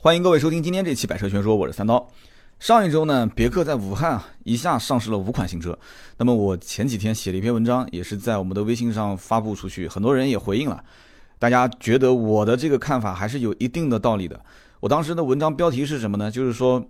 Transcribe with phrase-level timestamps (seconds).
[0.00, 2.08] 欢迎各位收听今天这期《百车全说》，我是三刀。
[2.60, 5.76] 上一周呢，别克在武汉啊一下上市了五款新车。
[6.18, 10.84] 那么我前几天写了一篇文章，也是在我们的微信上发布出去，很多人也回应了。
[11.40, 14.40] 大家觉得我的这个看法还是有一定的道理的。
[14.78, 16.30] 我当时的文章标题是什么呢？
[16.30, 16.86] 就是说，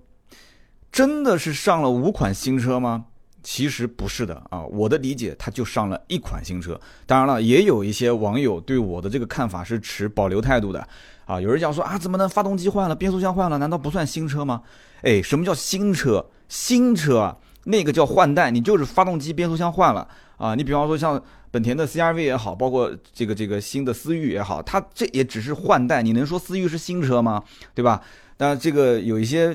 [0.93, 3.07] 真的是上了五款新车吗？
[3.43, 6.79] 其实不是的啊，我的理解，它就上了一款新车。
[7.07, 10.87] 当然了，也有一些网友对我的这个看法是持保留态度的。
[11.29, 14.63] 啊，有人讲说啊，怎么能发动机换了，变速箱换了，难道不算新车吗？
[15.03, 16.25] 哎，什么叫新车？
[16.49, 20.09] 新车啊，那个叫换代，你就是发动机、变速箱换了
[20.39, 20.55] 啊。
[20.55, 27.45] 你比方说像本田的 CRV 也好，包括这个这个新的思域也好，它这也只是换代，你能说思域是新车吗？
[27.75, 28.01] 对吧？
[28.39, 29.55] 那这个有一些。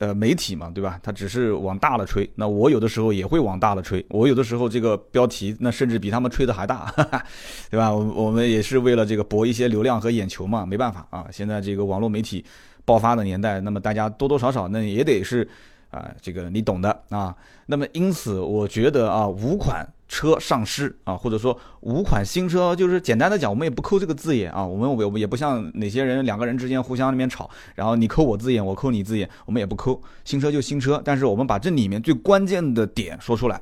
[0.00, 0.98] 呃，媒体嘛，对吧？
[1.02, 2.28] 它只是往大了吹。
[2.34, 4.04] 那我有的时候也会往大了吹。
[4.08, 6.90] 我有的时候这个标题，那甚至比他们吹的还大，
[7.70, 7.92] 对吧？
[7.92, 11.26] 我我们也是为了这个博一些流量和眼球嘛，没办法啊。
[11.30, 12.42] 现在这个网络媒体
[12.84, 15.46] 爆发的年代，那么大家多多少少那也得是。
[15.90, 17.34] 啊，这个你懂的啊。
[17.66, 24.66] 那么因此，我觉得啊，五款车上市啊，或者说五款新车，就是简单的讲，我们也不抠这个字眼啊。
[24.66, 30.00] 我们我们也不像哪些人两个人之间互相那边吵，然后你抠我字眼，我抠你字眼，我们也不抠。
[30.24, 33.60] 新车就新车，但是我们把这里面最关键的点说出来，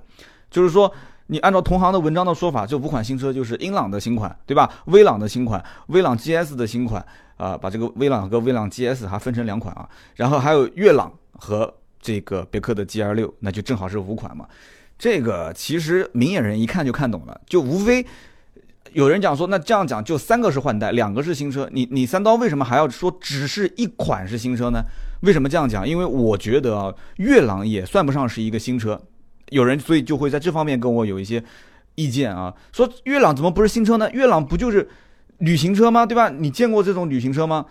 [0.51, 0.91] 就是说，
[1.27, 4.73] 你按照同行的文章的说法，这五款新车就是英朗的新款，对吧？
[4.87, 7.05] 威朗的新款，威朗 GS 的新款
[7.37, 11.75] 啊，把这个威朗和威朗 GS 还分成两款啊，然后还有悦朗和。
[12.01, 14.47] 这个别克的 G L 六，那就正好是五款嘛。
[14.99, 18.05] 这个其实明眼人一看就看懂了，就无非
[18.93, 21.69] 有人讲说，那这样讲就三个是换代，两个是新车。
[21.73, 24.83] 你你三刀为什么还要说只是一款是新车呢？
[25.21, 25.89] 为什么这样讲？
[25.89, 29.01] 因为我觉得啊，悦朗也算不上是一个新车。
[29.51, 31.43] 有人所以就会在这方面跟我有一些
[31.95, 34.11] 意见啊，说悦朗怎么不是新车呢？
[34.13, 34.89] 悦朗不就是
[35.39, 36.05] 旅行车吗？
[36.05, 36.29] 对吧？
[36.29, 37.67] 你见过这种旅行车吗？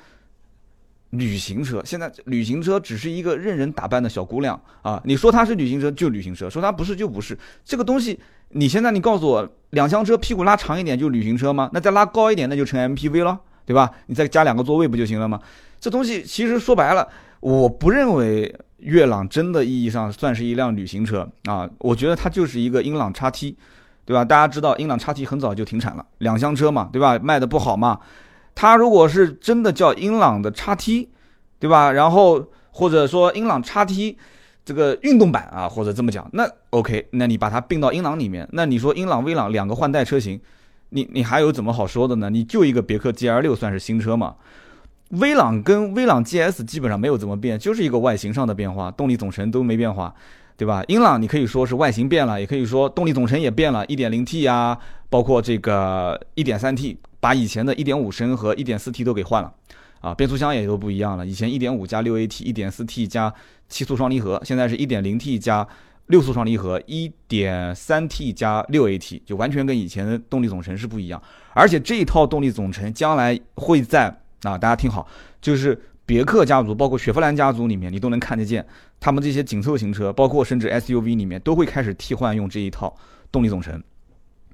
[1.11, 5.01] 旅行车现在旅行车只是一个任人打扮的小姑娘啊！
[5.05, 7.37] 你说它是旅行车就旅行车，说它不是就不是。
[7.63, 8.19] 这个东西，
[8.49, 11.69] 你现在你告诉我，两厢车屁股拉长一点就旅行车吗？
[11.71, 13.89] 那再拉高一点那就成 MPV 了，对吧？
[14.07, 15.39] 你再加两个座位不就行了吗？
[15.79, 17.07] 这东西其实说白了，
[17.39, 21.69] 我不认为悦朗真的意义上算是一辆旅行车啊！
[21.77, 23.55] 我觉得它就是一个英朗叉 T，
[24.03, 24.25] 对吧？
[24.25, 27.17] 大家知道英朗叉 T 很早就停产了，两厢车嘛，对吧？
[27.19, 27.97] 卖的不好嘛。
[28.59, 31.07] 它如果是真的叫英朗的叉 T，
[31.59, 31.91] 对吧？
[31.91, 34.17] 然后或者说英朗叉 T
[34.65, 40.41] 这个运动版啊，或者这么讲，那 OK，那你把它并到英朗里面，那你说英朗、威朗两个换代车型，
[40.89, 42.31] 你你还有怎么好说的呢？
[42.31, 44.33] 你就一个别克 GL 六算是新车嘛？
[45.11, 50.11] 威朗跟威朗 GS 基本上没有怎么变，就是一个外形上的变化，动力总成都没变化，
[50.57, 50.83] 对吧？
[50.87, 54.75] 英朗你可以说是外形变了，也可以说动力总成也变了，1.0T 啊，
[55.11, 56.97] 包括这个 1.3T。
[57.27, 59.53] 把以前的1.5升和 1.4T 都给换了，
[59.99, 61.27] 啊，变速箱也都不一样了。
[61.27, 63.33] 以前1.5加 6AT，1.4T 加
[63.67, 65.67] 七速双离合，现在是 1.0T 加
[66.05, 71.21] 六速双离合，1.3T 加 6AT，就完全跟以前的动力总成是不一样。
[71.53, 74.05] 而且这一套动力总成将来会在
[74.43, 75.05] 啊，大家听好，
[75.41, 78.65] 就是别克家族，包括雪佛兰家族里面，你都能看得见，
[79.01, 82.95] 他们这些紧凑型车，包括甚至 SUV 里面都会开始替换用这一套
[83.33, 83.83] 动力总成，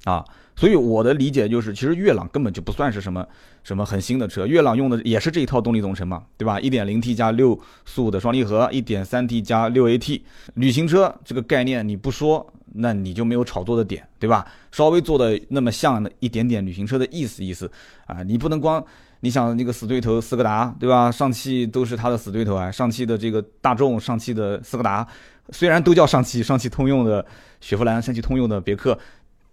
[0.05, 0.25] 啊。
[0.55, 3.25] 所以我的理解就是，其实悦朗根本就不算是什么
[3.63, 10.21] 什么很新的车，悦朗用的也是这一套动力总成嘛，对吧？1.0T 加六速的双离合，1.3T 加 6AT，
[10.53, 14.45] 旅行车这个概念你不说，那你就没有炒作的点，对吧？
[14.71, 17.69] 稍微做的那么像的一点点旅行车的意思意思
[18.05, 18.83] 啊，你不能光
[19.21, 21.11] 你想那个死对头斯柯达，对吧？
[21.11, 25.07] 上汽都是它的死对头啊，上汽的这个大众，上汽的斯柯达，
[25.49, 27.25] 虽然都叫上汽，上汽通用的
[27.59, 28.95] 雪佛兰，上汽通用的别克。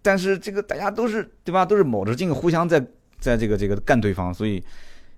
[0.02, 1.64] 但是这个大家都是对吧？
[1.64, 2.84] 都是卯着劲，互相在
[3.18, 4.62] 在这个这个干对方，所以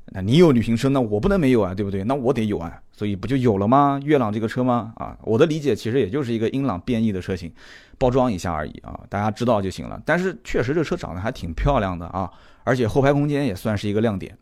[0.07, 2.03] 那你有旅行车，那我不能没有啊，对不对？
[2.05, 4.01] 那我得有啊，所以不就有了吗？
[4.03, 4.93] 悦朗这个车吗？
[4.97, 7.53] 啊，我的理解其实也就是一个英朗变异的车型，
[7.97, 10.03] 包装一下而已啊，大家知道就行了。
[10.05, 12.29] 但是确实这车长得还挺漂亮的啊，
[12.65, 14.37] 而且后排空间也算是一个亮点。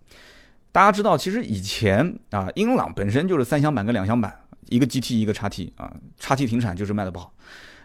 [0.73, 4.35] 大家知道，其实以前啊，英朗本身就是三厢版跟两厢版，
[4.71, 7.35] 一个 GT 一个叉 T 啊，叉 T 停产就是卖的不好。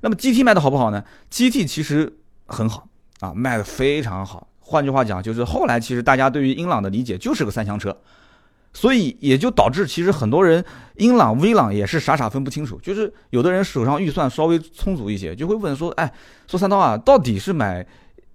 [0.02, 2.20] 那么 GT 卖的好不好呢？GT 其实。
[2.46, 2.88] 很好
[3.20, 4.48] 啊，卖的非常好。
[4.60, 7.96] 换句话讲，就是后来其实大家对于英朗的理解就是个三厢车，
[8.74, 10.66] 所以也就导致其实很多人
[10.96, 12.80] 英朗、威朗也是傻傻分不清楚。
[12.82, 16.12] 就是有的人手上预算稍微充足一些，就会问说：“哎，
[16.48, 17.86] 说三刀啊，到底是买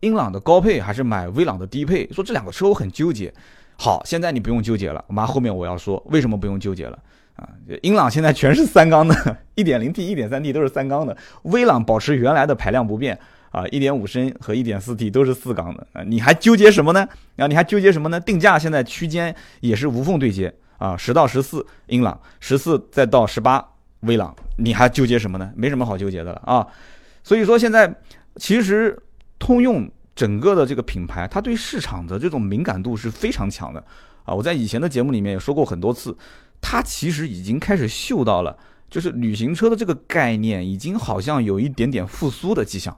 [0.01, 3.33] 英朗的高配还是买威朗的低配？”说这两个车我很纠结。
[3.77, 6.97] 好，现在你不用纠结了，马上后面我要说为什么不用纠结了
[7.35, 7.49] 啊？
[7.83, 9.15] 英朗现在全是三缸的
[9.57, 9.95] ，1.0T、
[10.29, 13.19] 1.3T 都是三缸的，威朗保持原来的排量不变。
[13.51, 17.07] 啊，一点五升和一点四 T 都是四缸的啊，你还纠结什么呢？
[17.37, 18.21] 啊，你还纠结什么呢？
[18.21, 23.65] 定价现在区间也是无缝对接啊，十到十四英朗，十四再到十八
[24.01, 25.51] 威朗，你还纠结什么呢？
[25.57, 26.67] 没什么好纠结的了啊。
[27.25, 27.93] 所以说现在
[28.37, 28.97] 其实
[29.39, 33.85] 通用整个的这个品牌，它对市场的这种敏感度是非常强的
[34.23, 34.33] 啊。
[34.33, 36.17] 我在以前的节目里面也说过很多次，
[36.61, 38.57] 它其实已经开始嗅到了，
[38.89, 42.97] 就是旅行车的这个概念已经好像有一点点复苏的迹象。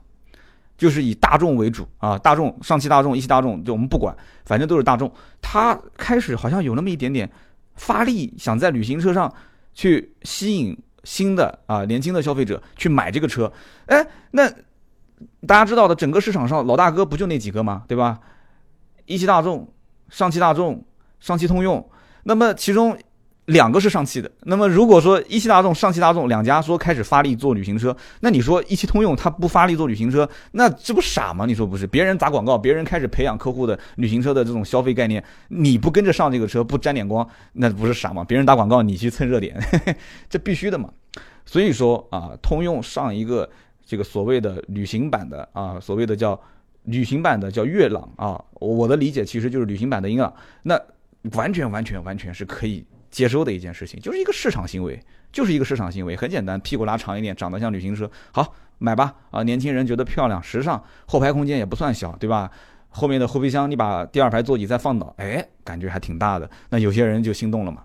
[0.83, 4.13] 就是以大众为主啊，大众、上汽大众、一汽大众，就我们不管，
[4.43, 5.09] 反正都是大众。
[5.41, 7.31] 它开始好像有那么一点点
[7.75, 9.33] 发力，想在旅行车上
[9.73, 13.49] 去吸引新的啊年轻的消费者去买这个车。
[13.85, 14.49] 哎，那
[15.47, 17.83] 大家知道的，整个市场上老大哥不就那几个吗？
[17.87, 18.19] 对吧？
[19.05, 19.71] 一汽大众、
[20.09, 20.83] 上汽大众、
[21.21, 21.89] 上汽通用，
[22.23, 22.99] 那么其中。
[23.47, 31.45] 两个是上汽的，那么如果说一汽大众、上汽大众两家说开始发力做旅行车，那你说一汽通用它不发力做旅行车，那这不傻吗？
[31.45, 31.85] 你说不是？
[31.85, 38.23] 别人砸广告，别人开始培养客户的旅行车的这种消费概念，你不跟着上这个车，不沾点光，那不是傻吗？
[38.23, 39.59] 别人打广告，你去蹭热点，
[40.29, 40.89] 这必须的嘛。
[41.45, 43.49] 所以说啊，通用上一个
[43.85, 46.39] 这个所谓的旅行版的啊，所谓的叫
[46.83, 50.79] 旅行版的叫悦朗啊，我的理解其实就是旅行版的英朗，那
[51.33, 52.85] 完全完全完全是可以。
[53.13, 54.99] 接收的一件事情，就是一个市场行为，
[55.31, 59.43] 就是一个市场行为，很简单，屁股拉长一点，长得像旅行车，好买吧啊！
[59.43, 62.49] 年轻人觉得漂亮、时尚，后排空间也不算小，对吧？
[62.89, 67.83] 后面的后备箱你把第二排座椅再放倒，哎，感觉还挺大的，那有些人就心动了嘛。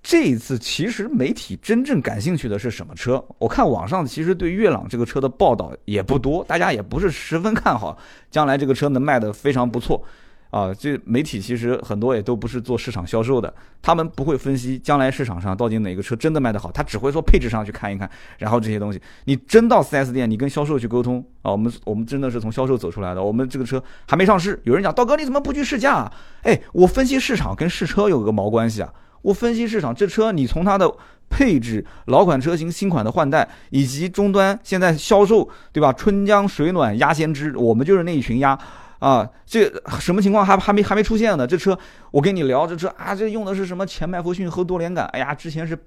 [0.00, 3.22] 这一次其实媒体真正感兴趣的是什么车？
[3.38, 7.98] 我看网上其实对悦朗这个车的报道也不多，大家也不是十分看好
[8.30, 10.02] 将来这个车能卖得非常不错。
[10.50, 13.52] 啊，这媒体其实很多也都不是做市场销售的，
[13.82, 18.08] 他们不会分析将来市场上到底哪个车真的卖得好，他只会说配置上去看一看，
[18.38, 26.10] 然后这些东西，你真到 4S 店，你跟销售去沟通啊，我们我们真的是从销售走出来的，我们这个车还没上市，有人讲道哥你怎么不去试驾？
[26.42, 28.90] 哎，我分析市场跟试车有个毛关系啊，
[29.20, 30.90] 我分析市场，这车你从它的
[31.28, 35.92] 配置、老款车型、新款的换代，以及终端现在销售，对吧？
[35.92, 38.58] 春江水暖鸭先知，我们就是那一群鸭。
[38.98, 41.46] 啊，这什么情况还还没还没出现呢？
[41.46, 41.78] 这车
[42.10, 45.06] 我跟你聊，这车啊，这用的是什么前麦弗逊后多连杆？
[45.06, 45.78] 哎呀，之前是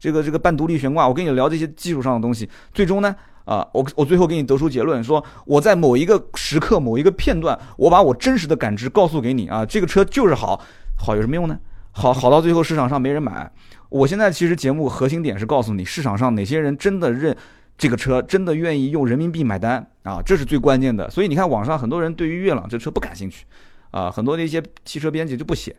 [0.00, 1.06] 这个这个半独立悬挂。
[1.06, 3.14] 我跟你聊这些技术上的东西，最终呢，
[3.44, 10.60] 啊，我我最后给你得出结论，说我在某一个时刻某一个片段，我把我真实的感知告诉给你啊，这个车就是好，
[10.98, 11.56] 好有什么用呢？
[11.92, 13.50] 好好到最后市场上没人买。
[13.88, 17.36] 我现在其实节目核心点是告诉你，市场上哪些人真的认。
[17.78, 21.10] 这个车真的愿意用人民币买单啊，这是最关键的。
[21.10, 23.44] 所以你看，网上很多人对于悦朗这车不感兴趣，
[23.90, 25.76] 啊，很多的一些汽车编辑就不写。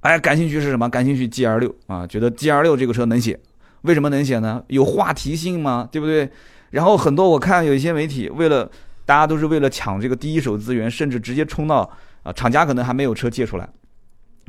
[0.00, 0.88] 哎，感兴趣是什么？
[0.88, 3.38] 感兴趣 G R 六啊，觉得 G R 六这个车能写。
[3.82, 4.62] 为什么能写呢？
[4.68, 5.88] 有话题性吗？
[5.90, 6.30] 对不对？
[6.70, 8.70] 然后很多我看有一些媒体为了
[9.06, 11.88] 大家都是为了抢这个第一手资源，甚至直接冲到
[12.22, 13.68] 啊，厂家可能还没有车借出来，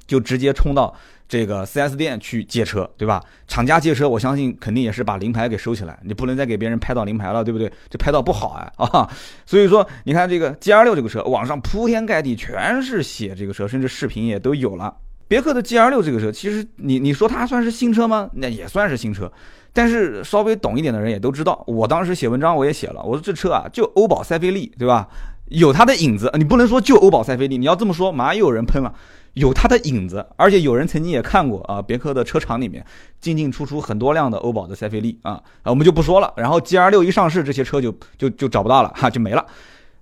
[0.06, 0.94] 就直接冲到。
[1.34, 3.20] 这个 4S 店去借车，对吧？
[3.48, 7.74] 厂家借车，我相信肯定也是把临牌给收起来，你不能再给别人拍到临牌了，对不对？
[7.90, 9.10] 这拍到不好啊啊！
[9.44, 14.96] 所以说，你看这个 GR6 这个车，网上铺天盖地全是写这个车，甚至视频也都有了。
[15.28, 18.30] 别克的 GR6 这个车，其实你你说它算是新车吗？
[18.34, 19.32] 那也算是新车，
[19.74, 25.08] 但是稍微懂一点的人也都知道，我当时写文章我也写了，我说这车啊，就欧宝塞菲利，对吧？
[25.48, 28.94] 有它的影子，你不能说就欧宝塞菲利，你要这么说，马上又有人喷了。
[29.34, 32.86] 有它的影子，而且有人曾经也看过啊，别克的车厂里面
[33.20, 36.32] 进进出出很多辆的欧宝的塞菲利啊，啊我们就不说了。
[36.38, 39.46] 然后 G R 六一上市，这些车就就就找不到了哈，就没了。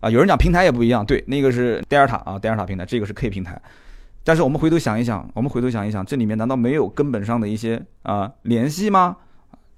[0.02, 3.62] 啊，有人讲平台也不一样，对，那个是德尔塔啊，德尔塔平台，这个是 K 平台。
[4.24, 9.16] 但是我们回头想一想，我们回头想一想，这里面难道没有根本上的一些啊联系吗？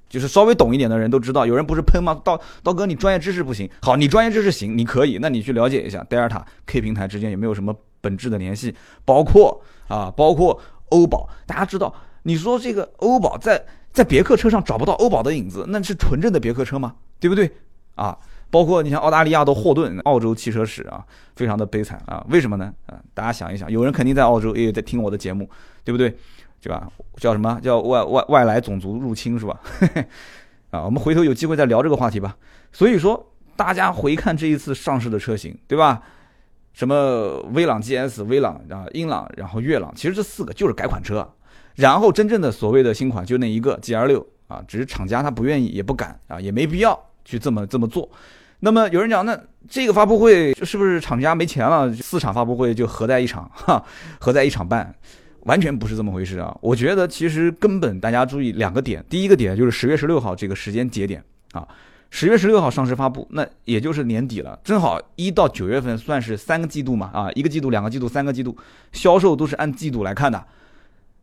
[0.10, 2.20] 就是稍微懂一点的人都知道，有人不是喷吗？
[2.24, 7.76] 道道哥，你专业知识不行，好，你专业知识行，你可以，那你去了解一下德尔塔 K 平台之间有没有什么。
[8.04, 16.96] 本质的联系，包括啊，包括欧宝，大家知道，你说这个欧宝在在别克车上找不到欧宝的影子，那是纯正的别克车吗？
[17.22, 17.50] 对不对？
[17.96, 18.18] 啊，
[18.50, 21.06] 包括你像澳大利亚的霍顿，澳洲汽车史啊，
[21.38, 22.74] 非常的悲惨啊，为什么呢？
[22.88, 25.50] 啊，大家想一想，有人肯定在澳洲也在听我的节目，
[25.86, 26.14] 对不对？
[26.60, 26.88] 对吧？
[27.18, 29.60] 叫什么叫外外外来种族入侵是吧？
[30.72, 32.36] 啊，我们回头有机会再聊这个话题吧。
[32.72, 36.02] 所以说，大家回看这一次上市的车型，对吧？
[36.74, 41.28] 什么威朗 GS、威朗啊、英朗，然后悦朗，其实这四个就是改款车，
[41.76, 48.10] 然后真正的所谓的新款就那一个 GR 六啊，只是厂家他不愿意，也不敢啊，也没必要去这么这么做。
[48.60, 49.40] 那么有人讲，那
[49.70, 51.94] 这个发布会是不是厂家没钱了？
[51.94, 53.84] 四场发布会就合在一场，哈，
[54.20, 54.96] 合在一场办，
[55.42, 56.58] 完全不是这么回事啊！
[56.62, 61.68] 我觉得其实根本大家注意两个点，第一个点就是十月十六号这个时间节点啊。
[62.16, 68.56] 十月十六号上市发布，那也就是年底了，正好一到九月份算是三个季度嘛，啊，一个季度、两个季度、三个季度，
[68.92, 70.46] 销售都是按季度来看的。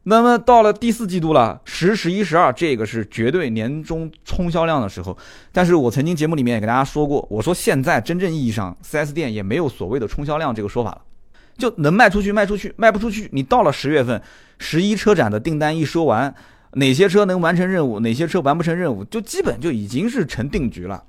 [0.02, 5.16] 那么到了第四季度了，十、十一、十二，这个是绝对年终冲销量的时候。
[5.52, 11.02] 但是我曾经节目里面也给大家说过，我说现在真正意义上，4S 店也没有所谓的冲销量这个说法了，
[11.56, 14.20] 就能卖出去卖出去，卖不出去，你到了十月份，
[14.58, 16.34] 十一车展的订单一收完，
[16.72, 21.02] 哪些车能完成任务，哪些车完不成任务，就基本就已经是成定局了。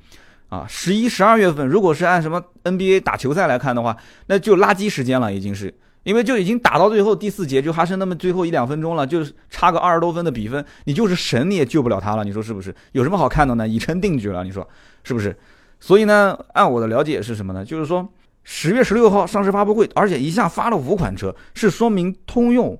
[0.50, 3.96] 啊，十一、十二月份，如果是按什么 NBA 打球赛来看的话，
[4.27, 5.74] 那就垃圾时间了，已经是。
[6.03, 12.74] 因为就已经打到最后第四节，就还剩那么最后一两分钟了，就是差个二十多分的比分，你就是神你也救不了他了，你说是不是？
[12.94, 13.68] 有什么好看的呢？
[13.68, 14.68] 已成定局了，你说
[15.03, 15.38] 是不是？
[15.80, 17.63] 所以呢，按我的了解是什么呢？
[17.63, 18.12] 就是说
[18.44, 22.75] 十月十六号上市发布会，而且一下发了五款车，是说明通用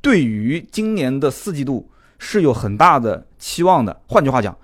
[0.00, 4.00] 对于今年的四季度是有很大的期望的。
[4.08, 4.56] 换句话讲，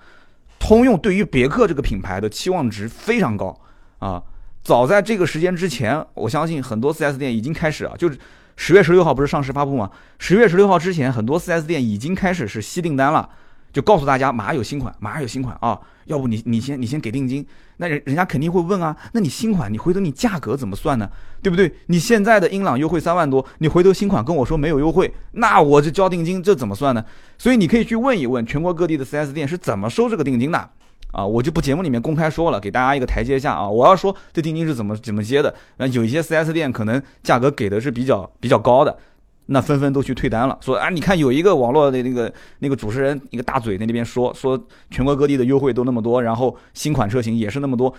[0.59, 3.59] 通用对于别克这个品牌的期望值非常高
[3.99, 4.21] 啊。
[4.63, 8.17] 早在这个时间之前，我相信很多 4S 店已经开始啊，就是
[8.55, 9.91] 十月十六号不是上市发布吗？
[10.17, 13.29] 十月十六号之前，很多 4S 店已经开始是吸订单了，
[13.75, 15.77] 就告诉大家马上有新款，马上有新款啊！
[16.05, 21.09] 要不你你先你先给定金，那人人家肯定会问啊，那你新款你回头你价格怎么算呢？
[21.41, 21.69] 对不对？
[21.87, 27.03] 你现在的英朗优惠三万多，你回头新款跟我说没有优惠，那我这交定金这怎么算呢？
[27.37, 30.69] 所以你可以去问一问全国各地的 4S 店是怎么收这个定金的。
[31.11, 33.69] 啊，我就不节目里面公开说了，给大家一个台阶下啊。
[33.69, 38.97] 我要说这定金是怎么怎么接的，那有一些 4S 店可能价格给的是比较比较高的，
[39.47, 44.59] 那纷纷都去退单了，说啊，你看有一个网络的那个那个主持人一个大嘴在那边说说
[44.89, 47.93] 全国各地的优惠都那么多，然后新款车型也是那么多，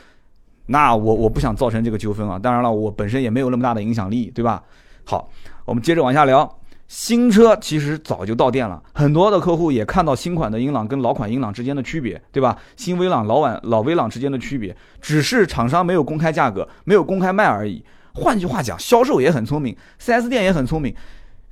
[0.66, 2.38] 那我我不想造成这个纠纷啊。
[2.38, 4.62] 当然了，我本身也没有那么大的影响力，对吧？
[5.04, 5.30] 好，
[5.64, 6.58] 我们接着往下聊。
[6.88, 12.56] 新车其实早就到店了，很多的客户也看到新款的英朗跟老款英朗之间的区别，对吧？
[12.76, 17.84] 新威朗、老晚老威朗之间的区别，只是厂商没有公开价格，没有公开卖而已。
[18.14, 20.94] 换句话讲，销售也很聪明，4S 店也很聪明，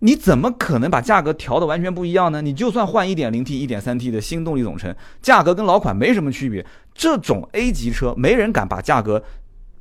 [0.05, 2.43] 你怎么可能把价格调的完全不一样呢？
[2.43, 6.65] 你就算换 1.0T、1.3T 的新动力总成，价格跟老款没什么区别。
[6.93, 9.25] 这种 A 级车，没人敢把价格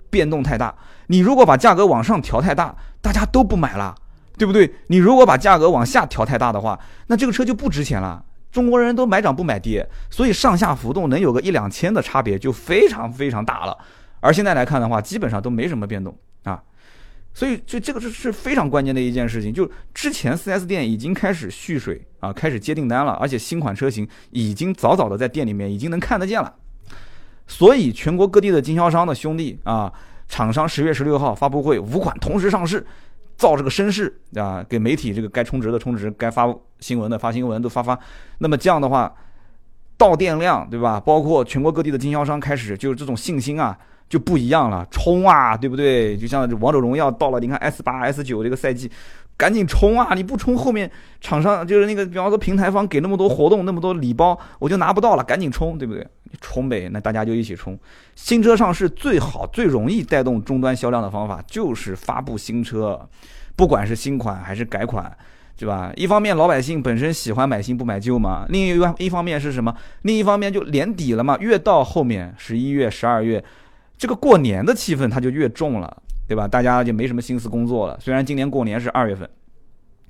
[0.10, 0.74] 变动太大。
[1.08, 3.94] 你如果把价格往上调太大，大家都不买了。
[4.36, 4.74] 对不对？
[4.88, 8.24] 你如果把价格往下调太大的话，那这个车就不值钱了。
[8.52, 13.78] 中国人都买涨不买跌，所以上下浮动能有个一两千的差别就非常非常大了。
[14.22, 16.64] 而现在来看的话，基本上都没什么变动啊。
[17.34, 19.54] 所以，就这个是是非常关键的一件事情。
[19.54, 26.54] 就之前 4S 店已经开始蓄水啊，开始接订单了，而且新款车型已经早早的在店里面已经能看得见了。
[27.48, 29.92] 所以，全国各地的经销商的兄弟啊，
[30.28, 32.86] 厂商十月十六号发布会，五款同时上市。
[33.36, 36.48] 造这个声势啊，给媒体这个该充值的充值，该发
[36.80, 37.98] 新闻的发新闻都发发。
[38.38, 39.12] 那么这样的话，
[39.98, 41.00] 到店量对吧？
[41.00, 43.76] 包括全国各地的经销商开始就是这种信心啊
[44.14, 46.16] 就不一样了，冲啊，对不对？
[46.16, 48.88] 就像王者荣耀到了，你看 S 八 S 九这个赛季，
[49.36, 50.14] 赶紧冲啊！
[50.14, 50.88] 你不冲，后面
[51.20, 56.08] 厂商就是那个，比方说平台方给那么多活动，那么多礼包，我就拿不到了，赶紧冲，对不对？
[56.42, 57.76] 冲呗，那大家就一起冲。
[58.14, 63.10] 新车上市最好、最容易带动终端销量的方法就是发布新车，
[63.56, 65.12] 不管是新款还是改款，
[65.58, 65.92] 对吧？
[65.96, 69.76] 一方面老百姓本身喜欢买新不买旧嘛，另一一方面是什么？
[70.04, 73.44] 另一方面就年底了嘛，越到后面十一月、十二月，
[73.98, 76.48] 这个过年的气氛它就越重了，对吧？
[76.48, 77.98] 大家就没什么心思工作了。
[78.00, 79.30] 虽然今年过年是二月份，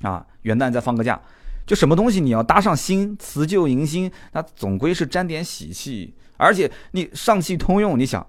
[0.02, 1.20] 啊，元旦再放个假。
[1.66, 6.14] 就什么东西你要搭上新辞旧迎新，那总归是沾点喜气。
[6.36, 8.26] 而且你上汽通用，你想，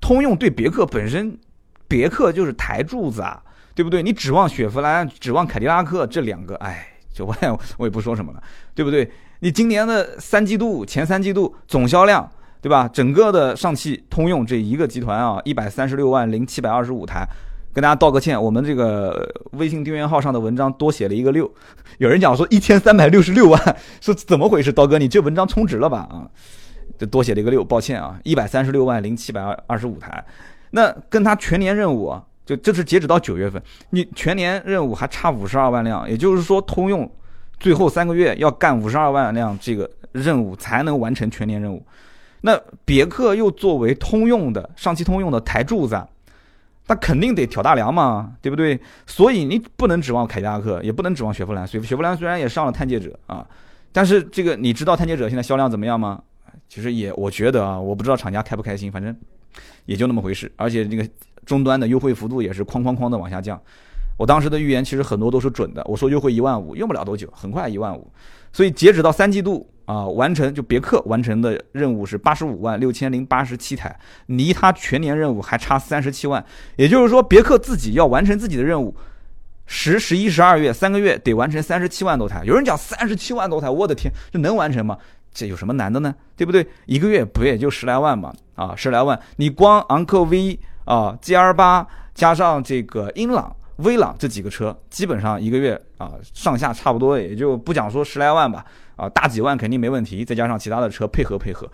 [0.00, 1.36] 通用对别克本身，
[1.88, 3.42] 别克就是台柱子啊，
[3.74, 4.02] 对不对？
[4.02, 8.42] 你指望雪佛兰、指望凯迪拉克这两个，哎，就我也我也不说什么了，
[8.72, 9.10] 对不对？
[9.40, 12.88] 你今年的三季度前三季度总销量，对吧？
[12.88, 17.26] 整个的上汽通用这一个集团啊，一百三十六万零七百二十五台。
[17.72, 21.48] 跟大家道个歉，我们这个微信订阅号上的文章多写了一个六，
[21.98, 24.72] 有人讲说一千三百六十六万，是怎么回事？
[24.72, 26.00] 刀哥，你这文章充值了吧？
[26.10, 26.26] 啊，
[26.98, 30.24] 就多写了一个六，抱歉啊，一百三十六万零七百二十五台，
[30.72, 32.12] 那跟他全年任务，
[32.44, 37.08] 就这是截止到九月份，你全年任务还差五十二万辆，也就是说通用
[37.60, 41.80] 最后三个月要干五十二万辆这个任务才能完成全年任务，
[42.40, 46.02] 那别克又作为通用的上汽通用的台柱子。
[46.86, 48.80] 那肯定得挑大梁嘛，对不对？
[49.06, 51.64] 所以你不能指望凯迪拉克，也不能指望雪佛兰。
[51.64, 53.46] 雪雪佛兰虽然也上了探界者啊，
[53.92, 56.20] 但是这个你知道探界者现在销量怎么样吗？
[56.68, 59.14] 其实也我觉得啊，我不知道厂家开不开心，反正
[59.84, 60.50] 也就那么回事。
[60.56, 61.08] 而且这个
[61.46, 63.60] 终端的优惠幅度也是哐哐哐的往下降。
[64.16, 68.10] 我当时的预言其实很多都是准的，我说优惠一万五，用不了多久，很快一万五。
[68.52, 69.70] 所以截止到三季度。
[69.90, 76.44] 啊，完成就别克完成的任务是八十五万六千零八十七台，离它全年任务还差三十七万。
[76.76, 78.94] 也就是说，别克自己要完成自己的任务，
[79.66, 82.44] 十、十一、十二月三个月得完成三十七万多台。
[82.44, 84.96] 有人讲三十七万多台，我的天，这能完成吗？
[85.34, 86.14] 这有什么难的呢？
[86.36, 86.64] 对不对？
[86.86, 88.32] 一个月不也就十来万嘛？
[88.54, 98.64] 啊，十来万，你光昂科威啊、GR 八加上这个英朗、威朗这几个车，基本上一个月啊上下差不多也就不讲说十来万吧，
[99.00, 101.66] 啊大几万肯定没问题，再加上其他的车配合配合，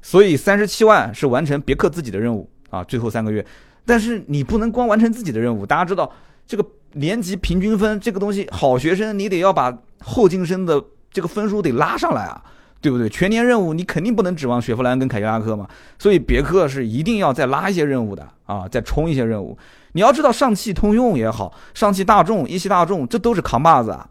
[0.00, 3.44] 所以三十七万是完成别克自己的任务啊，最后三个月。
[3.84, 6.10] 但是你不能光完成自己的任务，大家知道
[6.46, 10.80] 这个年级平均分这个东西，好学生你得要把后进生的
[11.10, 12.42] 这个分数得拉上来啊。
[12.80, 13.08] 对不对？
[13.08, 15.66] 全年任务你肯定不能指望雪佛兰跟凯迪拉克嘛，
[15.98, 19.58] 所以别克是一定要再拉一些任务的啊，再冲一些任务。
[19.94, 24.08] 你要知道，上汽通用也好，上汽大众、一汽大众，这都是扛把子啊，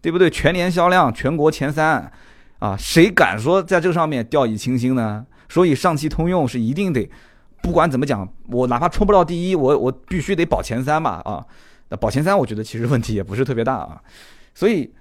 [0.00, 0.30] 对不对？
[0.30, 2.10] 全年销量全国前三
[2.58, 5.24] 啊，谁敢说在这个上面掉以轻心呢？
[5.48, 7.08] 所以上汽通用是一定得，
[7.62, 11.44] 不管怎么讲，我哪怕冲不到第一，我我必须得保前三嘛啊。
[11.88, 14.00] 那保前三，我觉得其实问题也不是特别大啊，
[14.54, 14.92] 所以。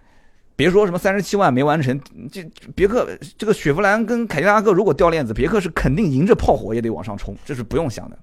[0.56, 1.98] 别说什么三十七万没完成，
[2.30, 2.44] 这
[2.76, 8.20] 别克这个雪佛兰跟凯迪拉克如果掉链子，别克是肯定迎着炮火也得往上冲，这是不用想的。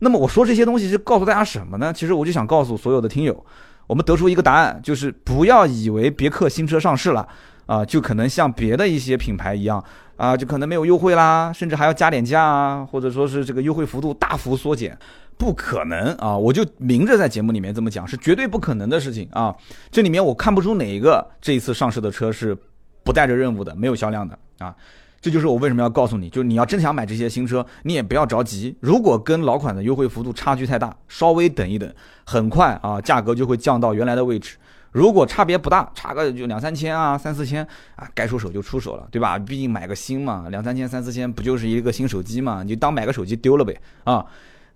[0.00, 1.92] 那么我说这些东西是告诉大家什么呢？
[1.92, 3.46] 其实我就想告诉所有的听友，
[3.90, 7.26] 我们得出一个答案，就是不要以为别克新车上市了
[7.66, 14.96] 啊，就可能像别的一些品牌一样啊，就可能没有优惠啦，甚至还要加点价啊，或者说是这个优惠幅度大幅缩减。
[15.36, 16.36] 不可能啊！
[16.36, 19.52] 我就明着在节目里面这么讲，是绝对不可能的事情啊！
[19.90, 22.56] 这里面我看不出哪一个这一次上市的车是
[23.02, 24.72] 不带着任务的、没有销量的啊！
[25.20, 28.74] 这就是我为什么要告诉你，就是你要真想买这些新车，你也不要着急。
[28.80, 31.92] 如果跟老款的优惠幅度差距太大，稍微等一等，
[32.24, 34.56] 很快啊，价格就会降到原来的位置。
[34.92, 37.62] 如果差别不大，差个就两三千啊、三四千
[37.94, 39.38] 啊，该出手就出手了，对吧？
[39.38, 42.62] 毕竟买个新嘛，两三千、三四千不就是一个新手机嘛？
[42.62, 44.26] 你就当买个手机丢了呗啊！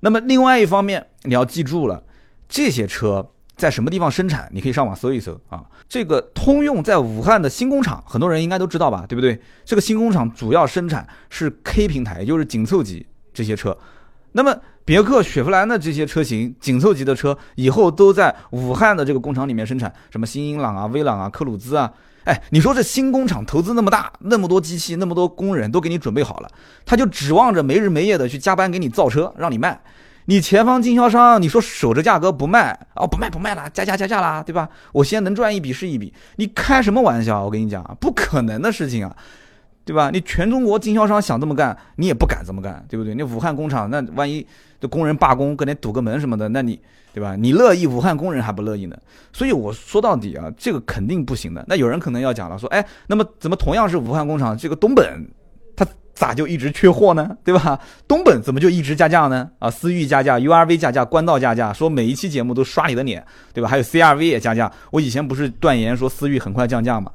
[0.00, 2.02] 那么另外一方面，你要记住了，
[2.48, 4.48] 这些车在什么地方生产？
[4.52, 5.62] 你可以上网搜一搜啊。
[5.88, 9.40] 这个通用在武汉的新工厂，很多人应该都知道吧，对不对？
[9.64, 13.76] 这个新工厂主要生产是 K 平台，也就是紧凑级这些车。
[14.32, 21.92] 那么别克、雪佛兰的这些车型，紧凑级的车，以后都在武汉的这个工厂里面生产，什么新英朗啊、威朗啊、克鲁兹啊。
[22.24, 26.48] 哎，你说这新工厂投资那么大，那么多机器，那么多工人都给你准备好了，
[26.84, 29.78] 他就指望着没日没夜的去加班给你造车，让你卖。
[30.26, 33.06] 你前方经销商，你说守着价格不卖啊？
[33.06, 34.68] 不卖不卖了，加价加价啦，对吧？
[34.92, 36.12] 我先能赚一笔是一笔。
[36.36, 37.44] 你开什么玩笑？
[37.44, 39.16] 我跟你讲，不可能的事情啊，
[39.84, 40.10] 对吧？
[40.10, 43.14] 你全中国经销商想这么干，你也不敢这么干，对不对？
[43.14, 44.46] 那武汉工厂，那万一
[44.80, 46.80] 这工人罢工，跟你堵个门什么的，那你。
[47.14, 47.36] 对吧？
[47.36, 48.96] 你乐意，武汉工人还不乐意呢。
[49.32, 51.64] 所以我说到底啊，这个肯定不行的。
[51.68, 55.24] 那有人可能要讲了，说，哎，那么怎么同样是武汉工厂，这个东本，
[56.14, 57.36] 咋就一直缺货呢？
[57.44, 57.78] 对吧？
[58.06, 59.50] 东本怎么就一直加价呢？
[59.58, 63.68] 啊，思域加价，URV 加价，冠道加价，说每一期节目都刷你的脸，对吧？
[63.68, 64.70] 还有 CRV 也加价。
[64.90, 67.10] 我以前不是断言说思域很快降价吗？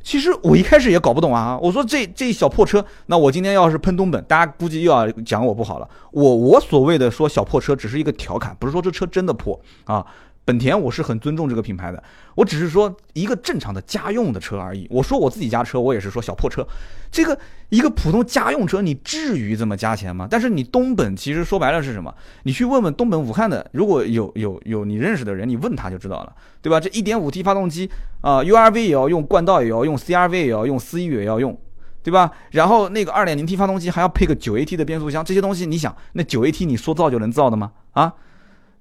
[0.00, 5.88] 其实我一开始也搞不懂啊，我说这这小破车，那我今天要是喷东本，大家估计又要讲我不好了。
[6.12, 10.06] 我我所谓的说小破车，只是一个调侃，不是说这车真的破啊。
[10.48, 12.02] 本田我是很尊重这个品牌的，
[12.34, 14.86] 我只是说一个正常的家用的车而已。
[14.88, 16.66] 我说我自己家车，我也是说小破车，
[17.10, 20.26] 这个一个普通家用车，你至于这么加钱吗？
[20.30, 22.14] 但是你东本其实说白了是什么？
[22.44, 26.80] 你去问问东本武汉的，如果有有有你认识的人，你问他就知道了，对吧？
[26.80, 27.90] 这一点五 T 发动机
[28.22, 31.54] 啊，URV 也要用，冠道也要用，CRV 也要用，思域也要用，
[32.02, 32.32] 对吧？
[32.52, 37.72] 然后那个二点零 T 发动机还要配个九 AT 的变速箱，这些东西你想，那九 AT 你说造就能造的吗？
[37.92, 38.14] 啊？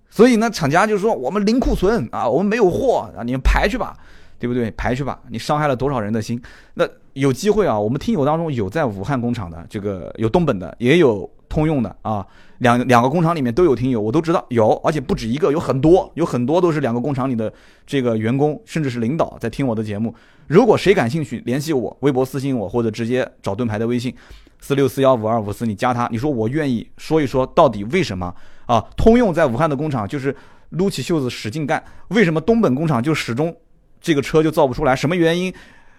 [0.10, 3.96] 所以呢，厂家就说我们零库存啊，我们没有货啊，你们排去吧，
[4.40, 4.72] 对不对？
[4.72, 6.42] 排去吧，你伤害了多少人的心？
[6.74, 12.26] 那有机会啊，我们听友当中有在武汉工厂的，这个有东本的，也有通用的啊，
[12.60, 17.52] 两两个工厂里面都有听友，我都知道有，而且不止一个，有很多，有很多都是两个工厂里的
[17.86, 20.14] 这个员工，甚至是领导在听我的节目。
[20.48, 24.16] 如果谁感兴趣，联系我，微博私信我，或者直接找盾牌的微信。
[24.60, 28.34] 四六四幺五二五四，你加他，你说我愿意说一说到底为什么
[28.68, 28.80] 啊？
[28.96, 30.34] 通用在武汉的工厂就是
[30.70, 33.56] 撸起袖子使劲干，为什么东本工厂就始终
[34.00, 34.96] 这个车就造不出来？
[34.96, 35.52] 什么原因？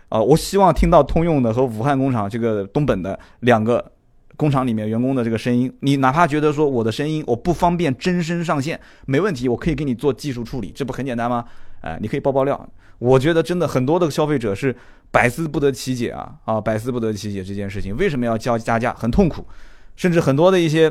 [0.08, 3.92] 啊，我希望听到通用的和武汉工厂这个东本的两个
[4.36, 5.70] 工厂里面员工的这个声音。
[5.80, 11.44] 你哪怕觉得说我的声音我不方便真声上线，没问题，我可以给你做技术处理，这不很简单吗？
[11.82, 12.68] 哎，你可以爆爆料。
[12.98, 14.74] 我觉得真的很多的消费者是
[15.10, 19.46] 百思不得其解啊啊，百思不得其解这件事情为什么要交加价，很痛苦，
[19.94, 20.90] 甚至很多的一些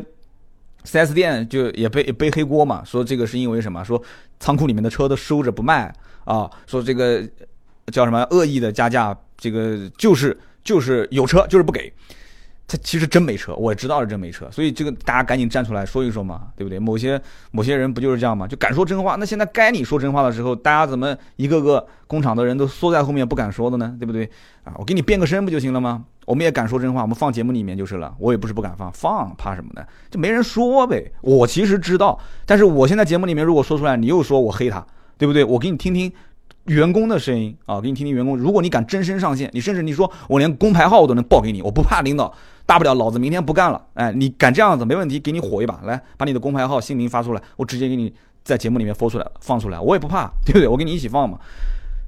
[0.87, 3.83] 四 S 店就也背背黑锅嘛，说这个是因为什么？
[3.83, 4.01] 说
[4.39, 7.21] 仓库里面的车都收着不卖啊，说这个
[7.91, 11.91] 叫什么恶意的加价，这个就是就是有车就是不给。
[12.67, 16.77] 他其实真没车，我知道是真没车，所以这个大家赶紧站出来说一说嘛，对不对？
[16.77, 17.19] 某些
[17.51, 18.45] 某些人不就是这样吗？
[18.45, 19.15] 就敢说真话。
[19.15, 23.95] 那现在该你说真话的时候，大家怎么一个个工厂的人都缩在后面不敢说的呢？
[23.97, 24.29] 对不对？
[24.65, 26.03] 啊，我给你变个身不就行了吗？
[26.25, 28.13] 我们也敢说真话，我们放节目里面就是了。
[28.19, 29.81] 我也不是不敢放，放怕什么呢？
[30.11, 31.09] 就没人说呗。
[31.21, 34.85] 我其实知道，但是我现在节目里面如果说出来，你又说我黑他，
[35.17, 35.41] 对不对？
[35.45, 36.11] 我给你听听。
[36.67, 38.37] 员工的声音啊，给你听听员工。
[38.37, 42.33] 如果你敢真身上线，你甚至你说我连工牌号我都能报给你，我不怕领导，
[42.65, 43.81] 大不了老子明天不干了。
[43.93, 50.67] 哎，你敢这样子没问题，给你火一把，来把你的工牌号姓名发出来，我直接给你在节目里面播出来放出来，我也不怕，对不对？
[50.67, 51.39] 我跟你一起放嘛。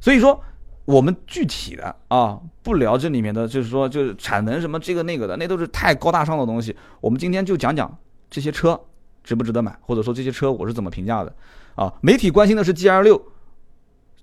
[0.01, 0.37] 所以说
[0.83, 6.75] 我们具体的啊，不聊这里面的，就是说就是产能什么这个那个的，那都是太高大上的东西。
[6.99, 7.97] 我们今天就讲讲
[8.29, 8.77] 这些车
[9.23, 11.33] 值不值得买，或者说这些车我是怎么评价的
[11.75, 11.93] 啊？
[12.01, 13.21] 媒体关心的是 G R 六。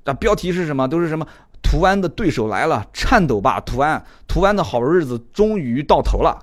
[0.07, 0.89] 那标题是什么？
[0.89, 1.27] 都是什么？
[1.63, 4.03] 途安的对手来了，颤抖吧，途安！
[4.29, 6.39] 途安的好日子终于到头了。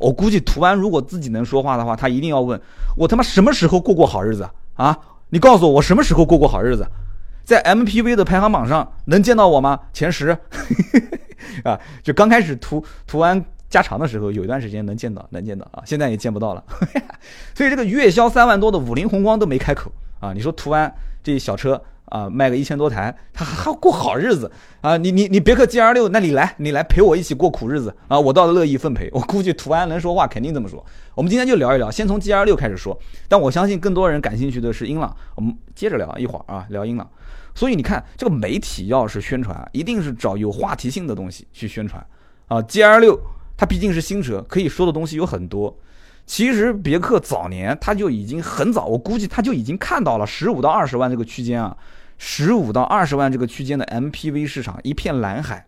[0.00, 2.60] 我估计途安如果自己能说话的话，他一定要问
[2.96, 4.98] 我他妈什么时候过过好日子啊？
[5.28, 6.84] 你告诉我，我什么时候过过好日子？
[7.44, 9.78] 在 MPV 的排行榜上能见到我吗？
[9.92, 10.36] 前十
[11.62, 11.78] 啊！
[12.02, 15.82] 就刚开始途途安加长的时候，有一段时间能见到，能见到啊！
[15.86, 16.64] 现在也见不到了。
[17.54, 20.32] 所以这个月销三万多的五菱宏光都没开口啊！
[20.32, 20.92] 你说途安
[21.22, 21.80] 这小车？
[22.12, 24.98] 啊，卖个一千多台，他还过好日子啊！
[24.98, 28.20] 你你你别克 G R 六，那你来，你来陪我一起过苦日子啊！
[28.20, 29.08] 我倒乐意奉陪。
[29.14, 30.84] 我估计途安能说话，肯定这么说。
[31.14, 32.94] 我们今天就聊一聊，先从 G R 六开始说。
[33.28, 37.10] 但我相信更多人感兴趣的是英朗，我们接着聊一会儿啊，聊英朗。
[37.54, 42.06] 所以你看，这个媒体要是宣传，一定是找有话题性的东西去宣传
[42.46, 42.60] 啊。
[42.60, 43.18] G R 六
[43.56, 45.74] 它毕竟是新车，可以说的东西有很多。
[46.26, 51.74] 其实别克早年它就已经很早，我估计它就已经看到了十五到二十万这个区间啊。
[52.24, 55.66] 十五到二十万这个区间的 MPV 市场一片蓝海，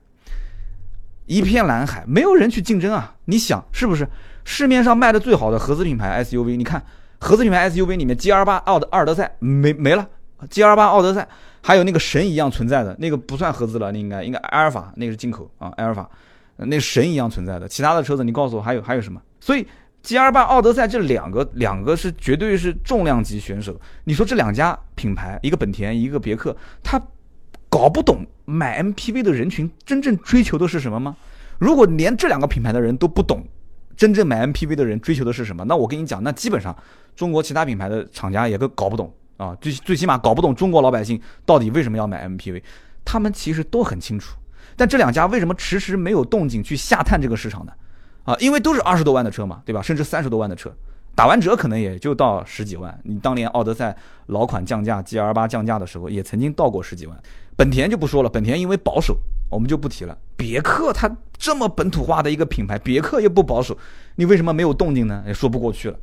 [1.27, 3.17] 一片蓝海，没有人去竞争啊！
[3.25, 4.09] 你想是不是？
[4.45, 6.81] 市面上卖的最好的合资品牌 SUV，你看
[7.19, 10.09] 合资品牌 SUV 里面 GR 八奥德阿尔德赛没没了
[10.49, 11.29] ，GR 八奥德赛
[11.61, 16.09] 还有那个神一样存在的那个不算合资了，那应该应该埃尔法那个是进口啊，埃尔法
[16.57, 19.21] 那神一样存在的，其他的车子你告诉我还有还有什么？
[19.41, 19.67] 所以。
[20.05, 23.81] G R 八、奥德赛这两个，两个是绝对是重量级选手。
[24.05, 27.01] 你说这两家品牌，一个本田，一个别克，他
[27.71, 31.17] 搞不懂买 M P V 的人群真正追求的是什么吗？
[31.59, 33.43] 如果连这两个品牌的人都不懂，
[33.97, 35.65] 真正买 M P V 的人追求的是什么？
[35.65, 36.77] 那我跟你讲，那基本上
[37.17, 42.63] 中国其他品牌的厂家也都搞不懂啊，最最起码搞不懂中国老百姓到底为什么要买 M P V。
[43.07, 44.37] 他们其实都很清楚，
[44.77, 47.73] 但这两家为什么迟迟没有动静去下探这个市场呢？
[48.25, 49.81] 啊，因为都是二十多万的车嘛，对吧？
[49.81, 50.75] 甚至三十多万的车，
[51.15, 52.99] 打完折可能也就到十几万。
[53.05, 53.95] 你当年奥德赛
[54.27, 57.17] 老款降价，G R 八降价的时候，也曾经到过十几万。
[57.57, 59.17] 本田就不说了，本田因为保守，
[59.51, 60.17] 我们就不提了。
[60.37, 63.77] 别克它这么本土化的一个品牌，别克又不保守，
[64.17, 65.23] 你为什么没有动静呢？
[65.27, 65.99] 也说不过去了。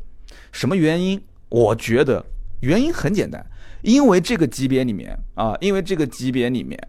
[0.51, 1.21] 什么原因？
[1.49, 2.23] 我觉得
[2.61, 3.45] 原因很简单，
[3.81, 6.79] 因为这个级别里面啊，因为这个级别里面。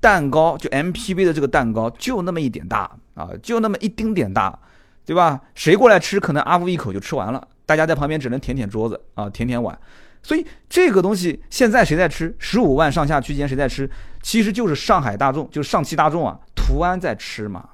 [0.00, 4.58] 蛋糕就 MPV 的这个蛋糕就那么一点大啊，就那么一丁点大，
[5.04, 5.40] 对吧？
[5.54, 9.78] 谁过来吃，可能阿福一口就吃完了，大家在旁边只能舔舔桌子啊，舔舔碗。
[10.22, 12.34] 所以这个东西现在谁在吃？
[12.38, 13.90] 十五万上下区间谁在吃？
[14.22, 17.68] 其实就是上海大众，就是上汽大众啊，途安在吃嘛。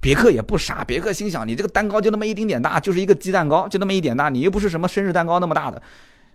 [0.00, 5.80] 别克也不傻，别克心想你这个蛋糕就那么一丁点大，就是一个鸡蛋糕，就那么一点大，你又不是什么生日蛋糕那么大的。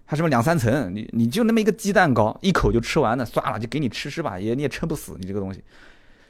[0.10, 5.63] 它什么两三层，你你就那么一个鸡蛋糕，一口就吃完了，算了，就给你吃吃吧，也你也撑不死你这个东西。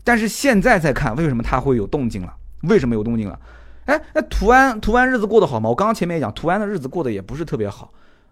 [0.03, 2.35] 但是现在再看，为什么它会有动静了？
[2.63, 3.39] 为什么有动静了？
[3.85, 5.69] 哎，那途安途安日子过得好吗？
[5.69, 7.89] 我刚刚前面也讲，途安的日子过得也不是特别好，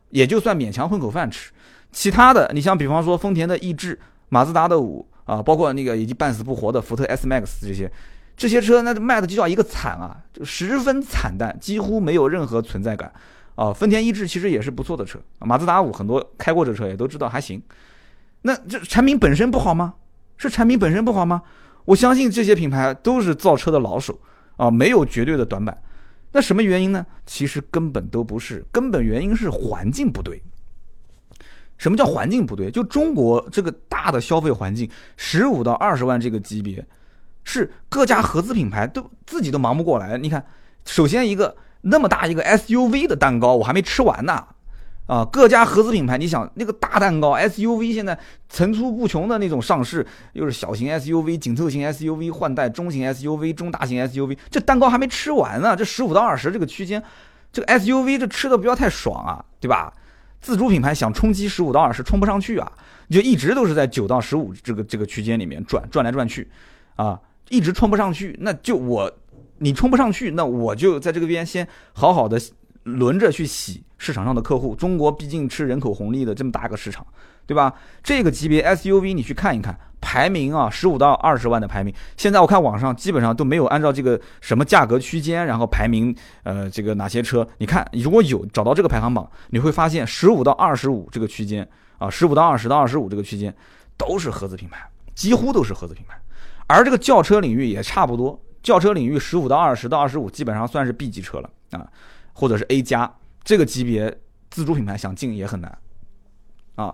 [0.10, 1.54] 也就算勉强混口饭吃。
[1.94, 7.90] 其他的，你像比方说丰田的逸致、马自达的五啊，包括那个以及半死不活的福特 S Max 这些，
[8.36, 13.10] 这些车那卖的就叫一个惨啊，就十分惨淡，几乎没有任何存在感。
[13.58, 17.60] 啊，丰田逸致其实也是不错的车，马自达五很多开过这车也都知道还行。
[18.44, 19.96] 那这产品本身不好吗？
[20.38, 21.42] 是产品本身不好吗？
[21.84, 24.20] 我相信这些品牌都是造车的老手
[24.58, 25.76] 啊，没有绝对的短板。
[26.32, 27.04] 那什么原因呢？
[27.26, 30.40] 其实根本都不是，根本原因是环境不对。
[31.80, 32.70] 什么叫环境不对？
[32.70, 36.86] 就中国这个大的消费环境，十五到二十万这个级别，
[37.44, 40.16] 是各家合资品牌都自己都忙不过来。
[40.16, 40.46] 你看，
[40.86, 41.58] 首先一个。
[41.90, 44.46] 那么大一个 SUV 的蛋糕，我还没吃完呢，
[45.06, 48.18] 啊，各家合资品牌，你想那个大蛋糕 SUV 现在
[48.50, 57.02] 层出不穷的那种上市，又是小型 SUV、紧凑型 SUV、换代中型 SUV、中大型 SUV，这蛋糕还没吃完呢，这十五到二十这个区间，
[57.54, 59.94] 这个 SUV 这吃的不要太爽啊，对吧？
[60.42, 62.72] 自主品牌想冲击十五到二十冲不上去啊，
[63.10, 66.48] 就一直都是在九到十五这个这个区间里面转转来转去，
[66.96, 67.20] 啊，
[67.50, 69.10] 一直冲不上去，那就我。
[69.60, 72.40] 你冲不上去，那我就在这个边先好好的
[72.84, 74.76] 轮着去洗市场上的客户。
[74.76, 77.06] 中国毕竟吃人口红利的这么大个市场，
[77.46, 77.74] 对吧？
[78.04, 87.48] 这个级别 SUV 你去看一看，排名啊，十五到二十万的排名，现在我看网上基本上都没有按照这个什么价格区间，然后排名，呃，这个哪些车？
[87.58, 91.68] 你看，如果有找到这个排行榜，你会发现十五到二十五这个区间
[91.98, 93.54] 啊，十五到二十到二十五这个区间
[93.98, 96.16] 都是合资品牌，几乎都是合资品牌。
[96.68, 101.88] 而这个轿车领域也差不多，轿车领域十五到二十到二十五基本上算是 B 级车了啊，
[102.34, 103.10] 或者是 A 加
[103.42, 104.14] 这个级别
[104.50, 105.78] 自主品牌想进也很难
[106.76, 106.94] 啊。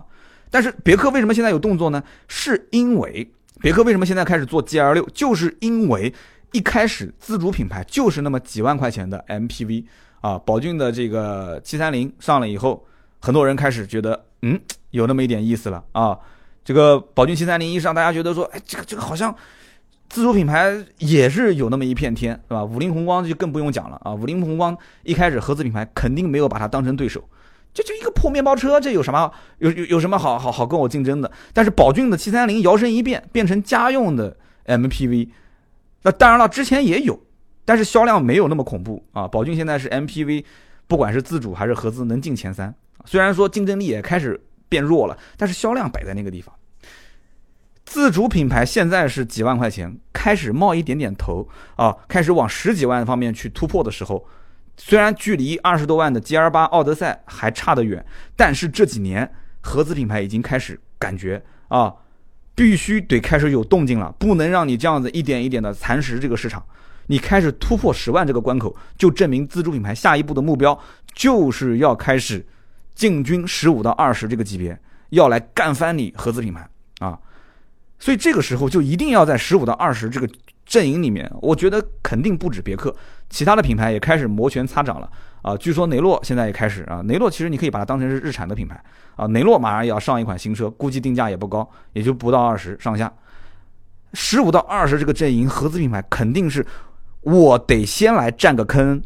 [0.52, 2.00] 但是别克为什么现在有动作呢？
[2.28, 3.28] 是因为
[3.60, 6.14] 别克为什么现在开始做 G L 六，就是因为
[6.52, 9.84] 一开始自主品牌就是那么几万块钱的 M P V
[10.20, 12.86] 啊，宝骏的这个七三零上了以后，
[13.20, 14.60] 很多人开始觉得嗯
[14.90, 16.16] 有那么一点意思了啊。
[16.64, 19.34] 这个宝骏七三零一上，大家觉得说，哎，这个这个好像。
[20.08, 22.64] 自主品牌也是有那么一片天，是吧？
[22.64, 24.14] 五菱宏光就更不用讲了啊！
[24.14, 27.28] 五菱宏光一开始合资品牌肯定没有把它当成对手，
[27.72, 31.30] 这就一个破面包车，这有什么有有有什么好好好跟我竞争的？
[31.52, 34.36] 但是宝骏的七三零摇身一变变成家用的
[34.66, 35.30] MPV，
[36.02, 37.20] 那当然了，之前也有，
[37.64, 39.26] 但是销量没有那么恐怖啊！
[39.26, 40.44] 宝骏现在是 MPV，
[40.86, 42.72] 不管是自主还是合资能进前三，
[43.04, 46.54] 虽然说竞争力也开始变弱了，但是销量摆在那个地方。
[47.94, 54.26] 自主品牌现在是几万块钱，开始冒一点点头啊，开始往十几万方面去突破的时候，
[54.76, 58.04] 虽然距离二十多万的 G L 八奥德赛还差得远，
[58.34, 61.94] 但是这几年合资品牌已经开始感觉啊，
[62.56, 66.60] 必须得开始有动静了，不能让你这样子一点一点的蚕食这个市场。
[67.06, 70.76] 你开始突破十万这个关口，就证明自主品牌下一步的目标
[71.14, 72.44] 就是要开始
[72.92, 74.76] 进军十五到二十这个级别，
[75.10, 77.16] 要来干翻你合资品牌啊。
[78.04, 80.28] 所以这个时候就一定要在十五到二十这个
[80.66, 82.94] 阵营里面，我觉得肯定不止别克，
[83.30, 85.56] 其他的品牌也开始摩拳擦掌了啊！
[85.56, 88.78] 据说雷诺现在也开始啊，雷诺其实你可以把它当成是日产的品牌
[89.16, 93.10] 啊，雷诺马上也要上一款新车，估计定价也不高，也就不到二十上下。
[94.12, 96.66] 十五到二十这个阵营，合资品牌肯定是
[97.22, 99.00] 我得先来占个坑，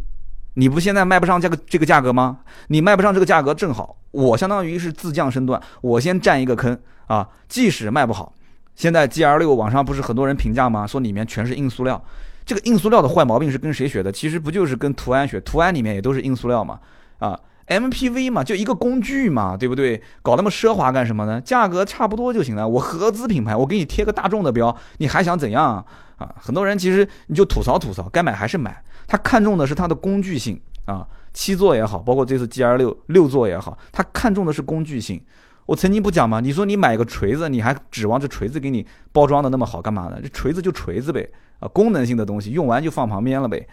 [0.54, 2.40] 你不现在卖不上这个这个价格吗？
[2.66, 8.34] 你卖不上这个价格正好，我相当于是自降身段，我先占一个坑啊，即使卖不好。
[8.78, 10.86] 现在 G L 六网上不是很多人评价吗？
[10.86, 12.00] 说里面全是硬塑料，
[12.46, 14.12] 这个硬塑料的坏毛病是跟谁学的？
[14.12, 15.40] 其实不就是跟途安学？
[15.40, 16.78] 途安里面也都是硬塑料嘛。
[17.18, 17.36] 啊
[17.66, 20.00] ，M P V 嘛，就一个工具嘛，对不对？
[20.22, 21.40] 搞那么奢华干什么呢？
[21.40, 22.68] 价格差不多就行了。
[22.68, 25.84] 我合资品牌，我给你贴个大众的标，你还想怎样
[26.16, 26.32] 啊？
[26.40, 28.80] 很多人其实你就吐槽吐槽，该买还是买。
[29.08, 35.20] 他看中的是它的工具性啊，七座也好，包括这次 G L 六六座也好，他看中的是工具性。
[35.68, 36.40] 我曾经不讲吗？
[36.40, 40.18] 你说你买个锤子，你还指望这锤子给你包装的那么好干嘛呢？
[40.22, 41.28] 这锤子就锤子呗，
[41.60, 43.68] 啊，功能性的东西用完就放旁边了呗。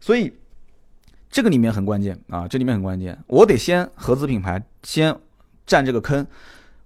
[0.00, 0.32] 所以
[1.30, 3.16] 这个里面很关键啊，这里面很关键。
[3.28, 5.16] 我得先合资品牌先
[5.64, 6.26] 占这个坑，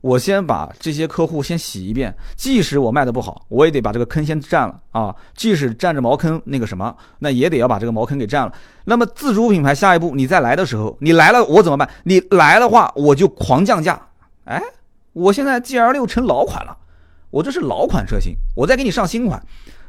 [0.02, 2.14] 我先把这些客户先洗一遍。
[2.36, 5.16] 即使我卖的不好，我也得把这个坑先占了啊。
[5.34, 8.52] 即使占着茅坑那个什么，那也得要把这个茅坑给占了。
[8.84, 11.88] 那么自主品牌下一步你再来的时候，你来了我怎么办？
[12.04, 13.98] 你来的话我就狂降价。
[14.50, 14.60] 哎，
[15.12, 16.76] 我现在 G L 六成老款了，
[17.30, 19.40] 我这是老款车型，我再给你上新款，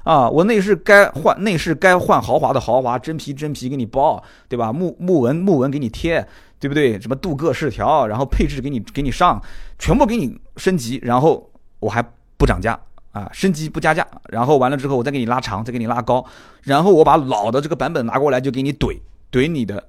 [0.04, 4.72] 啊，我内饰该换内饰该换豪华的豪华，真皮真皮给你包，对吧？
[4.72, 6.24] 木木纹木纹给你贴，
[6.60, 7.02] 对不对？
[7.02, 9.42] 什么镀铬饰条，然后配置给你给你上，
[9.80, 12.04] 全部给你升级，然后我还
[12.38, 12.80] 不涨价
[13.14, 16.24] 啊，升级不加价，然后完了之后我再给你拉长，再给你拉高，
[16.62, 18.96] 然后我把老的这个版本拿过来就给你怼
[19.32, 19.84] 怼你的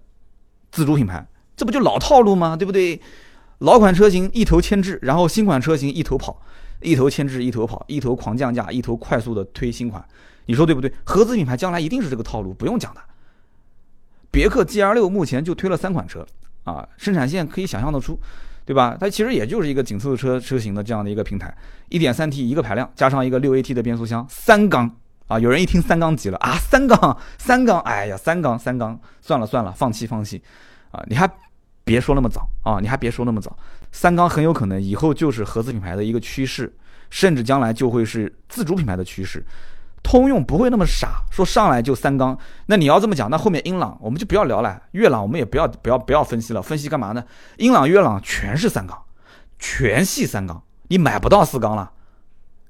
[0.71, 2.57] 自主品牌，这不就老套路吗？
[2.57, 2.99] 对不对？
[3.63, 6.43] 老款车型一头牵制，然后新款车型一头跑，
[6.81, 10.05] 一头牵制一头跑，一头狂降价，一头快速的推新款，
[10.47, 10.93] 你说对不对？
[11.05, 13.01] 合资品牌将来一定是这个套路，不用讲的。
[14.33, 16.27] 别克 GL 六目前就推了三款车
[16.65, 18.19] 啊，生产线可以想象得出，
[18.65, 18.97] 对吧？
[18.99, 21.57] 它其实也就是一个紧凑车车型的这样的一个平台，
[21.89, 24.91] 一点三 T 一个排量，加上一个六 AT 的变速箱，三缸
[25.29, 25.39] 啊！
[25.39, 30.43] 有人一听三缸急了啊，三缸三缸，哎呀，三缸三缸，算了算了，放弃放弃
[30.91, 31.01] 啊！
[31.07, 31.31] 你还。
[31.85, 32.79] 别说那么早啊！
[32.81, 33.57] 你还别说那么早，
[33.91, 36.73] 三缸很有可能以后就是合资品牌的一个趋势，
[37.11, 39.45] 甚至将来就会是自主品牌的趋势。
[40.03, 42.37] 通用不会那么傻，说上来就三缸。
[42.67, 47.25] 那你要这么讲，那后面英朗我们就不要聊了，悦朗我们也不要不要不要分析了，分析干嘛呢？
[47.59, 49.01] 英朗、悦朗全是三缸，
[49.59, 51.93] 全系三缸，你买不到四缸了。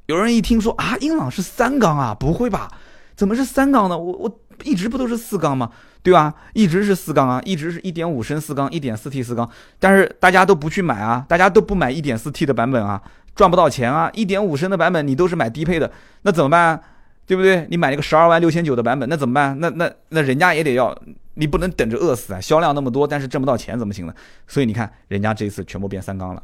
[0.06, 2.70] 有人一听说啊，英朗是三缸啊，不会吧？
[3.14, 3.96] 怎么是三缸呢？
[3.96, 5.70] 我我一直不都是四缸吗？
[6.02, 6.34] 对吧？
[6.52, 13.00] 一直是四缸啊，一直是一点五升四缸，一点四 T 四缸，但是大家都不去买啊，大家都不买一点四 T 的版本啊，
[13.36, 14.10] 赚不到钱啊。
[14.12, 15.90] 一点五升的版本你都是买低配的，
[16.22, 16.82] 那怎么办？
[17.24, 17.68] 对不对？
[17.70, 19.56] 你买一个十二万六千九的版本，那怎么办？
[19.60, 20.92] 那那那人家也得要，
[21.34, 22.40] 你不能等着饿死啊！
[22.40, 24.14] 销量那么多，但是挣不到钱怎么行呢？
[24.48, 26.42] 所以你看，人家这次全部变三缸了，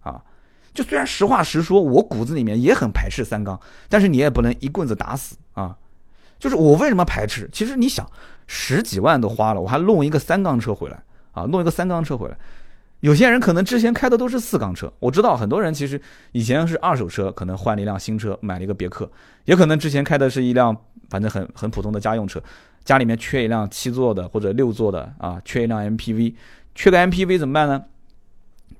[0.00, 0.20] 啊，
[0.74, 5.74] 就虽然实话实说，我骨子里面也很排斥三缸，但是你也不能一棍子打死啊。
[6.38, 7.48] 就是我为什么排斥？
[7.52, 8.08] 其实你想，
[8.46, 12.36] 十几万都花了，我还弄一个三缸车回来啊，弄一个三缸车回来。
[13.00, 16.00] 有些人可能之前开的都是四缸车，我知道很多人其实
[16.32, 19.08] 以前是二手车，可能换了一辆新车，买了一个别克，
[19.44, 20.76] 也可能之前开的是一辆
[21.08, 22.42] 反正很很普通的家用车，
[22.84, 26.34] 家里面缺一辆七座的或者六座的啊，缺一辆 MPV，
[26.74, 27.84] 缺个 MPV 怎么办呢？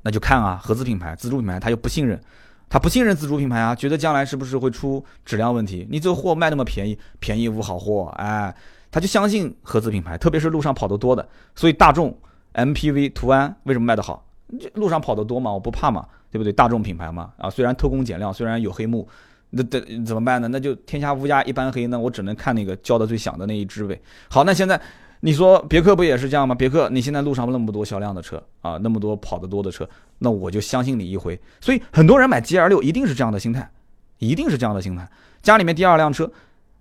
[0.02, 2.20] 那就看啊，合资品牌、自主品牌他又不信任，
[2.68, 5.86] 他不信任自主品牌啊，觉得将来是不是会出质量问题？
[5.90, 8.54] 你这货卖那么便宜，便宜无好货，哎，
[8.90, 12.16] 他就相信合资品牌，特别是路上跑得多的，所以大众。
[12.54, 14.26] MPV 途安为什么卖得好？
[14.74, 16.52] 路上跑得多嘛，我不怕嘛，对不对？
[16.52, 19.06] 大众品牌嘛，啊，虽然偷工减料，虽然有黑幕，
[19.50, 20.48] 那得怎么办呢？
[20.48, 24.00] 那就天下乌鸦一般黑，那我只能看那个叫的最响的那一只呗。
[24.28, 24.80] 好，那现在
[25.20, 26.54] 你说别克不也是这样吗？
[26.54, 31.38] 别克你现在路上那么多销量的车啊，那么多跑得多的车，那我就相信你一回。
[31.60, 33.70] 所以很多人买 GL 六一定是这样的心态，
[34.18, 35.08] 一定是这样的心态。
[35.42, 36.30] 家里面第二辆车，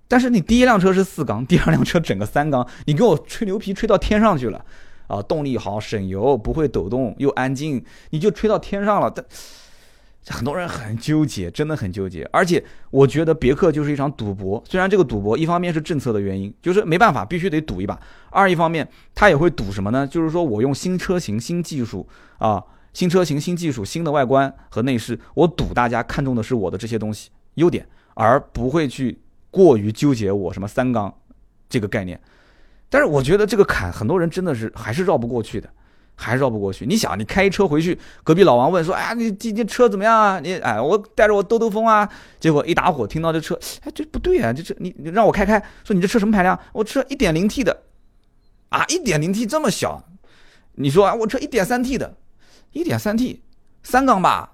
[0.08, 4.64] 但是你第一辆车是四缸，第二辆车整个三缸，你给我吹牛皮吹到天上去了。
[5.08, 9.10] 啊，动力好，省油，不会抖动，又安静，你就吹到天上了。
[9.10, 9.26] 但
[10.30, 12.28] 很多人很纠结，真的很纠结。
[12.32, 14.62] 而且我觉得别克就是一场赌博。
[14.68, 17.98] 虽然这个赌博一方面是政策的原因，就是没办法，必须得赌一把；
[18.30, 20.06] 二一方面他也会赌什么呢？
[20.06, 22.08] 就是说我用新车型、新技术
[22.40, 22.64] 啊，
[22.94, 31.14] 新车型、新技术、新的外观和内饰，我赌大家看中的是我的这些东西优点，而不会去过于纠结我什么三缸
[31.70, 32.20] 这个概念。
[32.90, 35.70] 但是我觉得这个坎，很多人真的是还是绕不过去的，
[36.20, 36.86] 还绕不过去。
[36.86, 40.40] 你想，你开车回去，隔壁老王问说：“哎，你今天车怎么样啊？
[40.40, 42.10] 你哎，我带着我兜兜风啊。”
[42.42, 46.60] 结果一打火，听到这车，哎，这不对啊，这车你你让我开开，说你这车什么排量？
[46.74, 47.84] 我车一点零 T 的，
[48.70, 50.04] 啊，一点零 T 这么小，
[50.74, 52.16] 你说啊，我车一点三 T 的，
[52.72, 53.44] 一点三 T，
[53.84, 54.54] 三缸吧？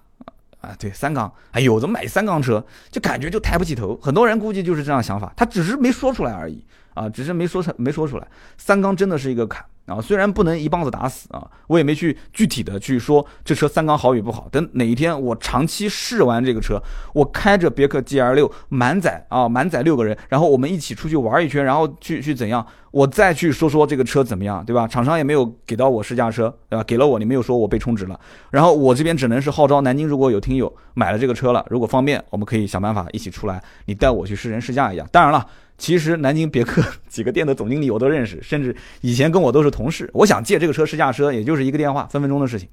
[0.60, 1.34] 啊，对，三缸。
[1.52, 3.98] 哎呦，怎么买三缸车，就感觉就抬不起头。
[4.02, 6.64] 很多人估计就是这样想法，他只是没说出来而已。
[6.94, 8.28] 啊，只是没说成，没说出来。
[8.56, 14.48] 三缸真的是一个坎啊，虽然不能一棒子打死啊，我也没去具体的去说这车三缸好与不好。
[14.50, 16.82] 等哪一天我长期试完这个车，
[17.14, 24.88] 我开着别克 GL 六满载啊，满载六个人，然后我们一起出去玩一圈，然后去去怎样，我再去说说这个车怎么样，对吧？
[24.88, 26.84] 厂商也没有给到我试驾车，对吧？
[26.86, 28.18] 给了我，你没有说我被充值了，
[28.52, 35.06] 然后我这边只能是号召南京如果有听友买了这个车了，如果方便，我们可以想办法一起出来，你带我去试乘试驾一样。
[35.12, 35.46] 当然了。
[35.84, 40.10] 其实南京别克 几个店的总经理我都认识，甚至以前跟我都是同事。
[40.14, 42.70] 我想借这个车试驾车，也就是一个电话，分分钟的事情。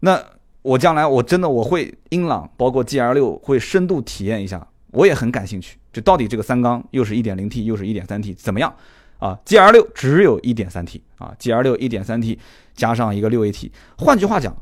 [0.00, 0.22] 那
[0.60, 5.78] 我将来我真的我会英朗，包括 G L 六会深度体验一下，我也很感兴趣。
[5.94, 8.70] 就到底这个三缸又是一点零 T 又是一点三 T 怎么样
[9.18, 12.38] 啊？G L 六只有一点三 T 啊，G L 六一点三 T
[12.74, 13.72] 加上一个六 A T。
[13.96, 14.54] 换句话讲，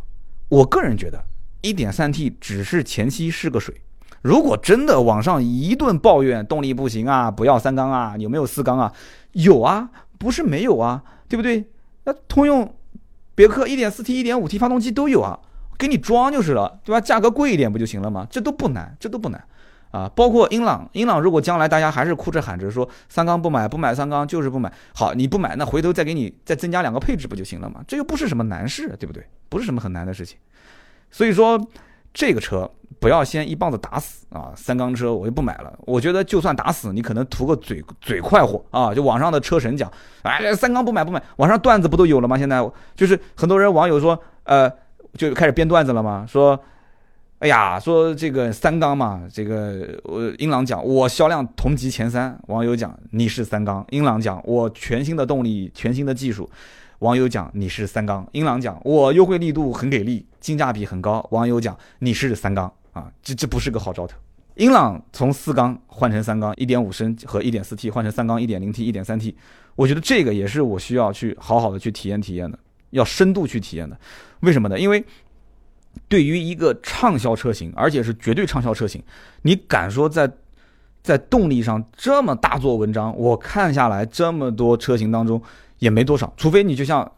[0.49, 1.21] 我个人觉得
[1.63, 3.75] 一点三 T 只是前期试个水。
[4.23, 8.93] 如果真的网上一顿抱怨动力不行啊，不要三缸啊，有没有四缸啊？
[9.33, 11.65] 有啊，不是没有啊，对不对？
[12.05, 12.75] 那通用、
[13.35, 15.39] 别克 1.4T、1.5T 发动机都有啊，
[15.79, 17.01] 给你装就是了，对吧？
[17.01, 18.27] 价格贵一点不就行了吗？
[18.29, 19.43] 这都不难，这都不难
[19.93, 20.11] 啊。
[20.17, 27.85] 包括英朗，英朗如果将来大家还是哭着喊着说三缸不买，不买三缸就是不买，好，你不买，那回头再给你再增加两个配置不就行了吗？
[27.87, 29.25] 这又不是什么难事，对不对？
[29.49, 30.37] 不是什么很难的事情，
[31.11, 31.65] 所以说。
[32.15, 34.53] 这个车不要先一棒子打死啊！
[34.57, 35.73] 三缸车我就不买了。
[35.81, 38.93] 我觉得就算打死，你可能图个嘴嘴快活啊！
[38.93, 39.91] 就网上的车神讲，
[40.23, 41.23] 哎，三缸不买不买。
[41.37, 42.37] 网上段子不都有了吗？
[42.37, 44.69] 现在就是很多人网友说，呃，
[45.15, 46.27] 就开始编段子了吗？
[46.29, 46.59] 说，
[47.39, 52.37] 哎呀，说这个三缸嘛，这个我英朗讲我销量同级前三。
[52.49, 56.51] 网友讲你是三缸，英朗讲我全新的动力，全新的技术。
[57.01, 61.25] 网友讲你是三缸，英朗讲我优惠力度很给力，性价比很高。
[61.31, 64.17] 网友讲你是三缸啊，这这不是个好兆头。
[64.57, 69.37] 英朗从四缸换成三缸，一点五升和一点四 T 换成三缸一点零 T、一点三 T，
[69.77, 72.59] 我觉得这个也是我需要去好好的去体验体验的，
[72.91, 73.97] 要深度去体验的。
[74.41, 74.77] 为什么呢？
[74.77, 75.05] 因为
[76.09, 79.01] 对于一个畅销车型，而且是绝对畅销车型，
[79.43, 80.29] 你敢说在
[81.05, 83.17] 在动力上这么大做文章？
[83.17, 85.41] 我看下来这么多车型当中。
[85.79, 87.13] 也没多少，除非你就像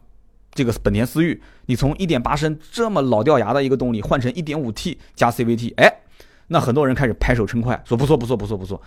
[0.53, 6.01] 这个本田思域，你从一点八升这么老掉牙的一个动力换成一点五 T 加 CVT，哎，
[6.47, 8.81] 那很多人开始拍手称快，说不错不错不错不错。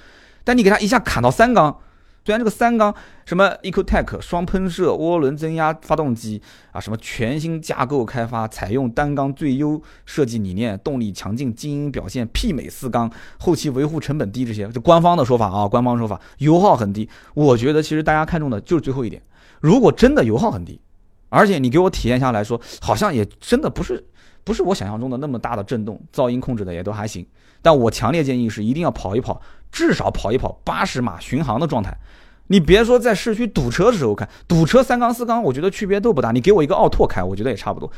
[0.44, 1.78] 但你给它一下砍到三缸，
[2.24, 2.94] 虽然这个三缸
[3.24, 17.08] 什么 Ecotec 双喷射涡轮增压发动机啊，什么全新架构开发，采用单缸最优设计理念，动力强劲，静音表现媲美四缸，后期维护成本低，这些就官方的说法啊，官方说法，油耗很低。
[17.32, 19.22] 我觉得其实大家看中的就是最后一点，
[19.64, 20.78] 如果真的油耗很低，
[21.30, 24.04] 而且你给我体验下来说，好像也真的不是
[24.44, 27.26] 不是我想象中的那么大的震动，噪音控制的也都还行。
[27.62, 29.40] 但我强烈建议是一定要跑一跑，
[29.72, 31.96] 至少跑一跑八十码巡航的状态。
[32.48, 36.30] 你别说在市区堵车的时候开，堵车三缸四缸，我觉得区别都不大。
[36.30, 37.90] 你给我一个奥拓开，我觉得也差不多。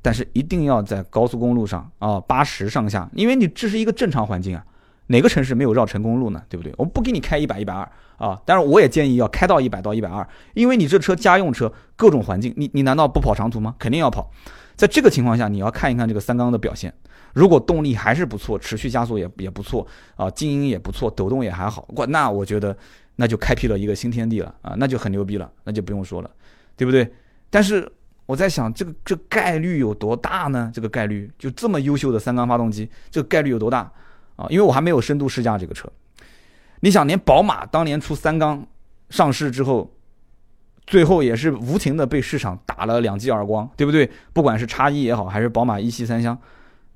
[0.00, 4.64] 但是一定要在高速公路上啊，八十上下，因为你这是一个正常环境啊。
[5.12, 6.42] 哪个城市没有绕城公路呢？
[6.48, 6.72] 对不对？
[6.78, 7.86] 我不给你开一百一百二
[8.16, 13.76] 啊，但是我也建议要开到一百到一百二，因为你这车家用车，各种环境，你你难道不跑长途吗？
[13.78, 14.30] 肯定要跑。
[14.74, 16.92] 在这个情况下，你要看一看这个三缸的表现。
[17.34, 19.86] 如果动力还是不错，持续加速也也不错
[20.16, 22.74] 啊，静音也不错，抖动也还好，哇，那我觉得
[23.16, 26.30] 那就开辟了一个新天地了啊，那就很牛逼了，那就不用说了，
[26.76, 27.06] 对不对？
[27.50, 27.86] 但是
[28.24, 30.70] 我在想，这个这概率有多大呢？
[30.74, 33.90] 这个概率就这么优秀的三缸发动机，这个概率有多大
[34.36, 34.46] 啊？
[34.50, 35.88] 因为我还没有深度试驾这个车，
[36.80, 38.66] 你想，连宝马当年出三缸
[39.10, 39.90] 上市之后，
[40.86, 44.10] 最后也是无情的被市场打了两记耳光，对不对？
[44.32, 46.38] 不管是叉一也好，还是宝马一系三厢。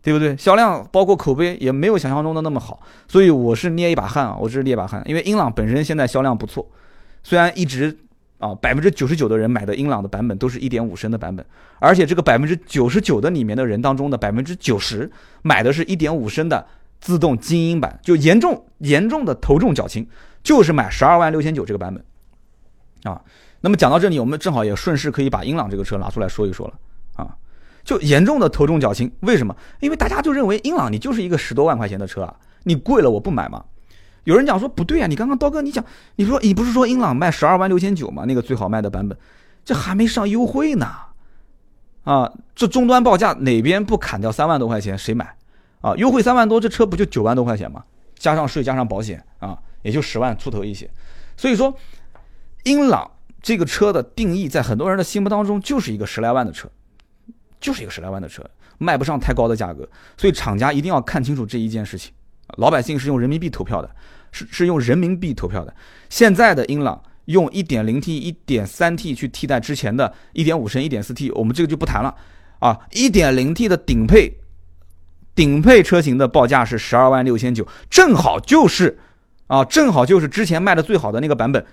[0.02, 0.36] 对不对？
[0.36, 5.02] 销量包括口碑也没有想象中的那么好，所以我是捏一把汗啊，我是捏一把汗。
[5.04, 6.64] 因为英朗本身现在销量不错，
[7.24, 7.98] 虽然一直
[8.38, 11.44] 啊百分之九十九的人买的英朗的版本都是一点五升的版本，
[11.80, 15.10] 而且这个百分之九十九的里面的人当中的百分之九十
[15.42, 16.64] 买的是一点五升的
[17.00, 20.06] 自动精英版，就严重严重的头重脚轻，
[20.42, 23.20] 就是买十二万六千九这个版本啊。
[23.60, 26.74] 那么讲到这里，我们正好也顺势可以把英朗这个车拿出来说一说了
[27.16, 27.36] 啊。
[27.84, 29.54] 就严重的头重脚轻，为什么？
[29.80, 32.34] 因为大家就认为英朗你就是一个十多万块钱的车啊，
[32.64, 33.64] 你贵了我不买嘛。
[34.24, 35.84] 有人讲说不对啊，你刚刚刀哥你讲，
[36.16, 38.24] 你说你不是说英朗卖十二万六千九吗？
[38.26, 39.16] 那个最好卖的版本，
[39.64, 40.86] 这还没上优惠呢。
[42.02, 45.36] 啊，这终端报价哪边不砍掉三万多块钱谁买？
[45.80, 47.84] 啊，优惠三万多，这车不就九万多块钱吗？
[48.18, 50.90] 加上税加上保险啊，也就十万出头一些。
[51.36, 51.76] 所以说，
[52.64, 53.10] 英朗
[53.42, 56.68] 这个车的定义在很多人的心目当中就是一个十来万的车。
[57.58, 58.44] 就是一个十来万的车，
[58.76, 62.12] 卖不上太高的价格，所以厂家一定要看清楚这一件事情。
[62.58, 63.90] 老百姓是用人民币投票的，
[64.30, 65.74] 是是用人民币投票的。
[66.10, 72.14] 现在的英朗用 1.0T、1.3T 去替代之前的1.5升、1.4T，我们这个就不谈了
[72.58, 72.78] 啊。
[72.90, 74.38] 1.0T 的顶配
[75.36, 78.98] 顶配车型的报价是十二万六千九，正好就是
[79.46, 81.64] 啊，正好就是之前卖的最好的那个版本。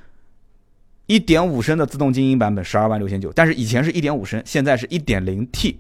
[1.06, 5.80] 一点五升的自动精英版本十二万六千九，但是以前是一点五升，现在是一点零 T，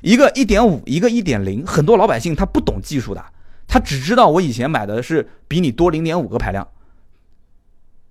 [0.00, 3.24] 一个一点五，一个一点零，很多老百姓他不懂技术的，
[3.68, 6.66] 他只知道我以前买的是比你多零点五个排量，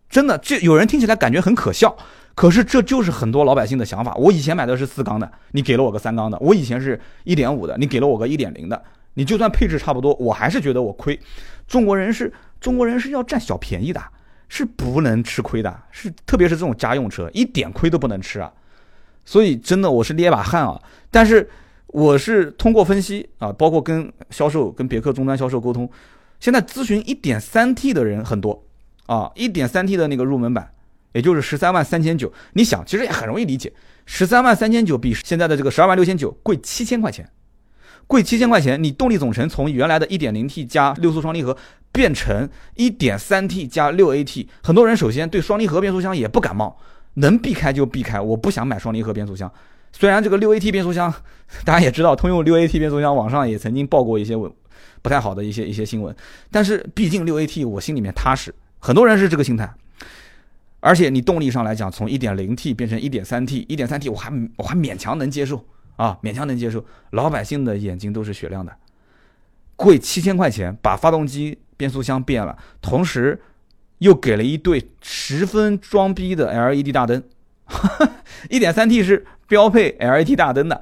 [0.10, 1.98] 真的，这有人听起来感觉很可笑，
[2.34, 4.16] 可是这就是很多老百姓的想法。
[4.16, 8.82] 我以前买的是四缸的，你给了我个三缸的；我以前是一点五的，你给了我个一点零的，
[9.14, 11.20] 你就算配置差不多，我还是觉得我亏。
[11.68, 14.02] 中国人是中国人是要占小便宜的。
[14.50, 18.54] 是不能吃亏的，是特别是这种家用车，一点亏都不能吃啊！
[19.26, 20.80] 所以真的我是捏把汗啊！
[21.10, 21.50] 但是
[21.88, 25.90] 我是通过分析啊，包括跟销售、跟别克终端销售沟通，
[26.40, 28.64] 现在咨询一点三 T 的人很多
[29.08, 30.70] 啊，一点三 T 的那个入门版，
[31.14, 32.32] 也就是十三万三千九。
[32.52, 33.74] 你想，其实也很容易理解，
[34.06, 37.28] 十三万三千九比现在的这个十二万六千九贵七千块钱。
[38.08, 41.58] 贵七千块钱，你动力总成从原来的一点零 T 加六速双离合
[41.92, 46.78] 变成一点三 T 加六 AT，很多人首先对双离合变速箱也不感冒，
[47.16, 49.52] 能避开就避开，我不想买双离合变速箱。
[49.92, 51.14] 虽然这个六 AT 变速箱，
[51.64, 54.54] 大家也知道，通用六 AT 变速箱网上也曾经报过一些不
[55.02, 56.16] 不太好的一些一些新闻，
[56.50, 59.72] 但是毕竟六 AT 我心里面踏实，很多人是这个心态。
[60.80, 65.64] 而且你动力上来讲，从一点零 T 变成一点三 T，一点三 T 我还我还勉强能接受。
[65.96, 68.74] 啊，勉强能接受，老百姓的眼睛都是雪亮的，
[69.76, 73.42] 贵七千块钱把发动机、变速箱变了，同时
[74.00, 77.24] 又给了一对十分装逼的 LED 大灯，
[78.50, 80.82] 一点三 T 是标配 LED 大灯的，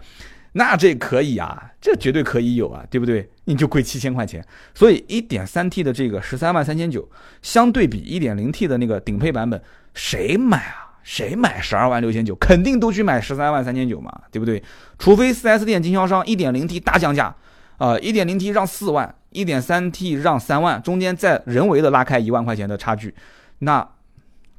[0.53, 3.29] 那这可以啊，这绝对可以有啊，对不对？
[3.45, 7.09] 你就贵七千块钱，所以一点三 T 的这个十三万三千九，
[7.41, 9.61] 相对比一点零 T 的那个顶配版本，
[9.93, 10.90] 谁买啊？
[11.03, 14.61] 谁买十二万六千九，肯定都去买十三万三千九嘛，对不对？
[14.99, 17.35] 除非四 S 店经销商一点零 T 大降价，
[17.77, 23.13] 啊，一点零 T 让四万，一点三 T 让三万，中间再人为的拉开一万块钱的差距，
[23.59, 23.87] 那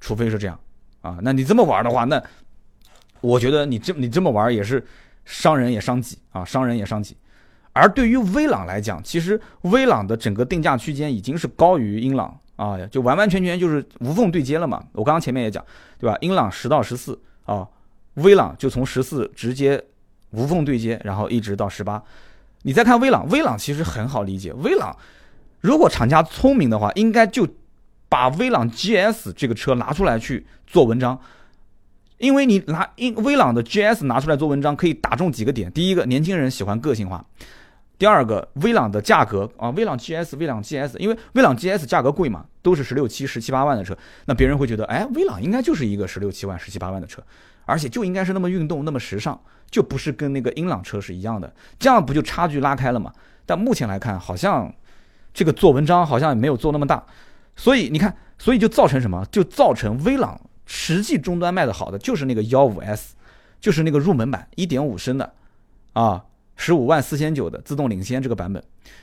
[0.01, 0.59] 除非是这样，
[1.01, 2.23] 啊，那你这么玩的话，那
[3.21, 4.85] 我觉得你这你这么玩也是
[5.25, 7.17] 伤人也伤己啊，伤人也伤己。
[7.73, 12.39] 而对于威朗来讲，其实威朗的整个定价区间已经是高于英朗。
[12.63, 14.81] 啊，就完完全全就是无缝对接了嘛。
[14.93, 15.65] 我刚刚前面也讲，
[15.99, 16.17] 对吧？
[16.21, 17.67] 英朗十到十四啊，
[18.15, 19.83] 威朗就从十四直接
[20.31, 22.01] 无缝对接，然后一直到十八。
[22.63, 24.53] 你再看威朗，威朗其实很好理解。
[24.53, 24.97] 威朗
[25.61, 27.49] 如果厂家聪明的话，应该就
[28.09, 31.19] 把威朗 GS 这个车拿出来去做文章，
[32.19, 35.73] 因为你拿英威朗的 GS 拿出来做文章，可以打中几个点。
[35.73, 37.19] 第一个，年轻人喜欢个性化；
[37.99, 47.23] 第二个，威朗的价格啊，威朗 GS、威朗 GS，因为威朗 GS 价格贵嘛，都是十六七、十七八万的车，那别人会觉得，哎，威朗应该就是一个十六七万、十七八万的车，
[47.65, 49.39] 而且就应该是那么运动、那么时尚。
[49.71, 53.11] 就不是跟那个英朗车是一样的，这样不就差距拉开了吗？
[53.47, 54.71] 但目前来看，好像
[55.33, 57.03] 这个做文章好像也没有做那么大，
[57.57, 59.25] 所以你看，所以就造成什么？
[59.33, 63.15] 就造成威朗实际终端卖的好的就是那个幺五 S，
[63.63, 65.33] 就是那个入门版一点五升的，
[65.95, 66.23] 啊，
[66.55, 68.63] 十五万四千九的自动领先这个版本，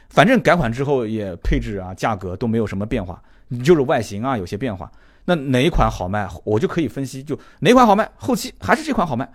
[0.10, 3.20] 反正改款之后也配置啊价格都没有什么变化，
[3.64, 4.91] 就是外形啊有些变化。
[5.26, 9.32] 那哪一款好卖，我就可以分析，就哪款好卖，后期还是这款好卖，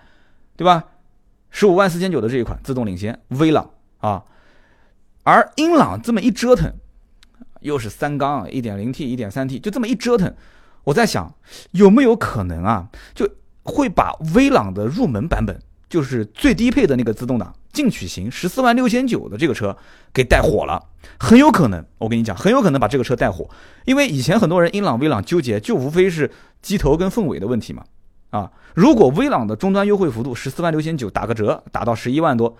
[0.56, 0.84] 对吧？
[1.50, 4.24] 十五万四千九的这一款自动领先威朗啊，
[5.22, 6.72] 而英朗这么一折腾，
[7.60, 10.34] 又是三缸一点零 T 一点三 T，就这么一折腾，
[10.82, 11.32] 我在想
[11.70, 13.28] 有没有可能啊，就
[13.62, 15.56] 会把威朗的入门版本，
[15.88, 19.76] 就是最低配的那个自动挡进取型十四万六千九的这个车
[20.14, 20.82] 给带火了，
[21.18, 23.50] 很有可能，我跟你讲，很有可能把这个车带火，
[23.84, 26.30] 因为以前很多人英朗威朗纠结，就无非是
[26.62, 27.84] 机头跟凤尾的问题嘛。
[28.30, 32.56] 啊，如果威朗的终端优惠幅度十四万六千九打个折，打到十一万多，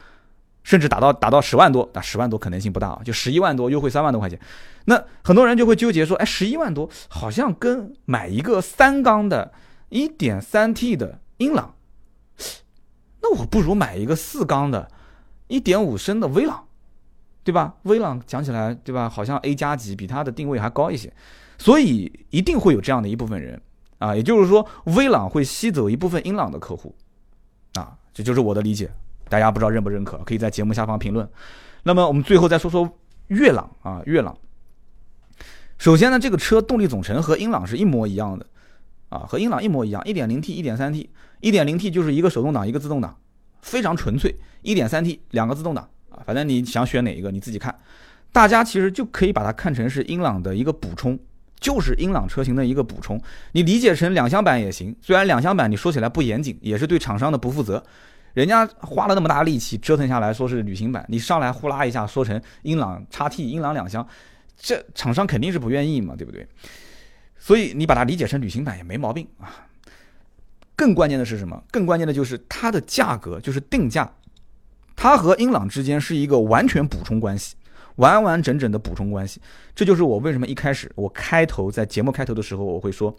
[0.63, 4.39] 甚至打到打到十万多，那十万多可能性不大啊，就十一万多优惠三万多块钱，
[4.85, 9.53] 那很多人就会纠结说，哎，十一万多好像跟买一个三缸的
[9.89, 11.75] 一点三 T 的英朗，
[13.21, 14.89] 那我不如买一个四缸的
[15.47, 16.65] 一点五升的威朗，
[17.43, 17.75] 对吧？
[17.83, 19.09] 威朗讲起来，对吧？
[19.09, 21.13] 好像 A 加级比它的定位还高一些，
[21.59, 23.61] 所以一定会有这样的一部分人。
[23.99, 24.67] 啊，也就是说，
[24.97, 26.95] 威朗会吸走一部分英朗的客户，
[27.75, 28.91] 啊，这就是我的理解。
[29.31, 31.27] 大家不知道认不认可，可以在节目下方评论。
[31.85, 34.37] 那么我们最后再说说悦朗啊，悦朗。
[35.79, 38.47] 首先呢，这个车动力总成和英朗是一模一样的，
[39.09, 43.17] 啊，和英朗一模一样，1.0T、1.3T，1.0T 就是一个手动挡，一个自动挡，
[43.65, 44.33] 非常纯粹。
[44.63, 47.77] 1.3T 两个自动挡啊，反正你想选哪一个你自己看。
[48.31, 51.19] 大家其实就可以把它看成是英朗的一个补充。
[51.61, 53.19] 就是英朗车型的一个补充，
[53.53, 54.95] 你理解成两厢版也行。
[55.01, 57.83] 虽然两厢版你说起来不严谨，也是对厂商的不负责。
[58.35, 64.07] 人家花了那么大力气折腾下来，说是旅行版，你上来呼啦一下说成英朗叉 T、英朗两厢，
[64.59, 66.47] 这厂商肯定是不愿意嘛，对不对？
[67.39, 69.67] 所以你把它理解成旅行版也没毛病啊。
[70.77, 71.63] 更关键的是什么？
[71.71, 74.13] 更关键的就是它的价格，就是定价，
[74.97, 77.55] 它和英朗之间是一个完全补充关系。
[77.97, 79.41] 完完整整的补充关系，
[79.73, 83.17] 这就是我为什么一开始我开头在节目开头的时候我会说，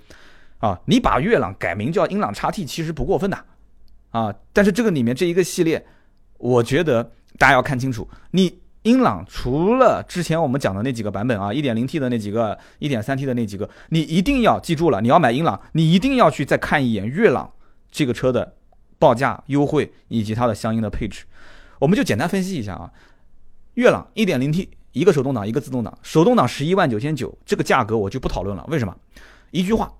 [0.57, 3.45] 啊，你把悦朗改名叫英朗叉 T 其实不过分的，
[4.09, 5.85] 啊，但是这个里面这一个系列，
[6.37, 17.51] 我觉得大家要看清楚，你英朗除了之前我们讲的那几个版本啊，一点零 T 的那几个，一点三 T 的那几个，你一定要记住了，你要买英朗，你一定要去再看一眼悦朗
[17.91, 18.53] 这个车的
[18.99, 21.25] 报价优惠以及它的相应的配置，
[21.79, 22.91] 我们就简单分析一下啊。
[23.73, 28.63] 悦朗 1.0T 一个手动挡一个自动挡，手动挡十一万九千九，这个价格我就不讨论了。
[28.69, 28.95] 为什么？
[29.49, 29.91] 一句话，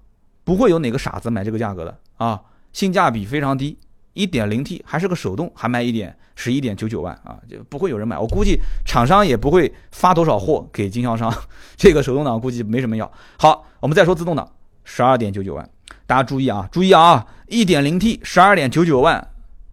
[0.43, 2.39] 不会有哪个傻子买这个价格的啊，
[2.71, 3.79] 性价比非常低。
[4.15, 8.17] 1.0T 还是个手动，还卖一点十一点九九万啊，就不会有人买。
[8.17, 11.31] 我估计厂商也不会发多少货给经销商，
[11.77, 13.11] 这个手动挡估计没什么要。
[13.37, 14.49] 好，我们再说自动挡，
[14.83, 15.69] 十二点九九万，
[16.07, 19.27] 大家注意啊，注意啊，1.0T 十二点九九万，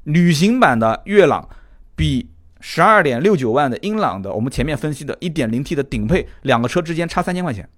[0.05, 1.49] 旅行版的悦朗
[1.97, 2.29] 比。
[2.65, 7.69] 十二点六九万的英朗的，我们前面分析的一点零 T 的顶配，两个车之间差三千块钱。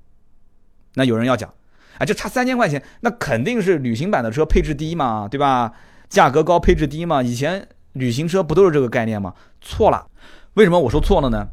[0.96, 1.50] 那有人要讲，
[1.96, 5.72] 啊，就差三千块钱，那肯定是旅行版的车配置低嘛，对吧？
[6.09, 7.22] 价格高，配置低嘛。
[7.22, 9.34] 以前旅行车不都是这个概念吗？
[9.61, 10.07] 错了，
[10.55, 11.48] 为什么我说错了呢？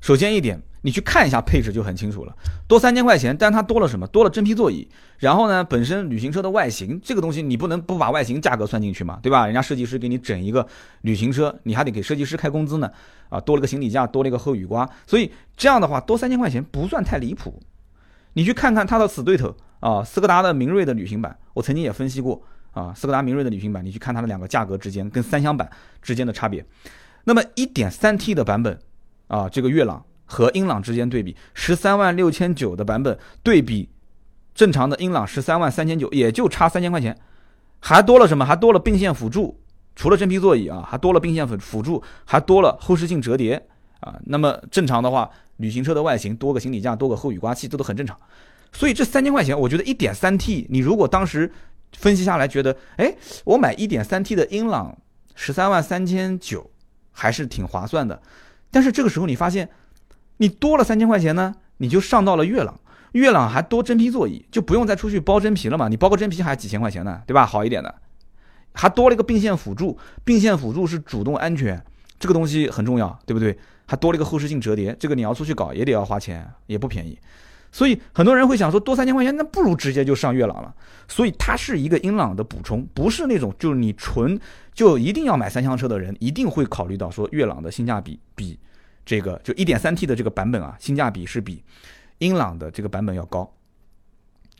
[0.00, 0.62] 首先一点。
[0.86, 2.36] 你去看一下配置就很清楚了，
[2.68, 4.06] 多三千块钱，但它多了什么？
[4.08, 4.86] 多了真皮座椅。
[5.16, 9.46] 然后呢，本身旅行车的外形这个东西，你不能不把外形价格算进去嘛，对吧？
[9.46, 10.68] 人家设计师给你整一个
[11.00, 12.90] 旅行车，你还得给设计师开工资呢。
[13.30, 17.58] 啊，多了个行李架，多了一个后雨刮，所以这样的话多三千块钱不算太离谱。
[18.34, 22.42] 你去看看它的死对头啊，斯柯达的明锐的旅行版，我曾经也分析过
[22.74, 25.66] 啊，斯柯达明锐的旅行版，你去看它的两个价格之间跟三厢版
[26.02, 26.62] 之间的差别。
[27.24, 28.78] 那么一点三 T 的版本
[29.28, 30.04] 啊，这个悦朗。
[30.26, 33.90] 和英朗之间对比，十三万六千九的版本对比
[34.54, 37.14] 正常的英朗十三万三千九，也就差三千块钱，
[37.78, 38.42] 还多了什么？
[38.42, 39.60] 还多了并线辅助，
[39.94, 43.62] 除了真皮座椅啊，还多了并线辅辅助，还多了后视镜折叠
[44.00, 44.18] 啊。
[44.24, 48.18] 那么正常的话，旅行车的外形多个行李架，多个后雨刮器，这都很正常。
[48.72, 51.52] 所以这三千块钱，我觉得一点三 T，你如果当时
[51.96, 53.14] 分析下来觉得，哎，
[53.44, 54.96] 我买一点三 T 的英朗
[55.34, 56.70] 十三万三千九
[57.12, 58.20] 还是挺划算的。
[58.70, 59.68] 但是这个时候你发现，
[60.38, 62.78] 你多了三千块钱呢，你就上到了悦朗，
[63.12, 65.88] 悦朗还多真皮座椅，就不用再出去包真皮了嘛。
[65.88, 67.46] 你包个真皮还几千块钱呢，对吧？
[67.46, 67.94] 好一点的，
[68.72, 71.80] 还多了一个并线辅助，并线辅助是主动安全，
[72.18, 73.56] 这个东西很重要，对不对？
[73.86, 77.18] 还多了一个后视镜折叠，这个你要出去搞也得要花钱，也不便宜。
[77.74, 80.72] 所以很多人会想说，多三千块钱，那不如直接就上悦朗了。
[81.08, 84.38] 所以它是一个英朗的补充，不是那种就是你纯
[84.72, 88.56] 就一定要买三厢车的人，一定会考虑到说悦朗的性价比比
[89.04, 91.64] 这个就一点三 T 的这个版本啊，性价比是比
[92.18, 93.52] 英朗的这个版本要高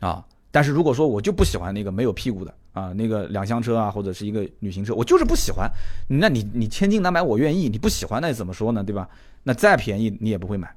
[0.01, 0.21] 啊。
[0.51, 5.71] 但是如果说我就不喜欢那个没有屁股的啊，那个两厢车啊，或者是一个旅行车，我就是不喜欢，
[6.09, 9.07] 那你你千金难买我愿意，你不喜欢那怎么说呢，对吧？
[9.43, 10.75] 那再便宜你也不会买。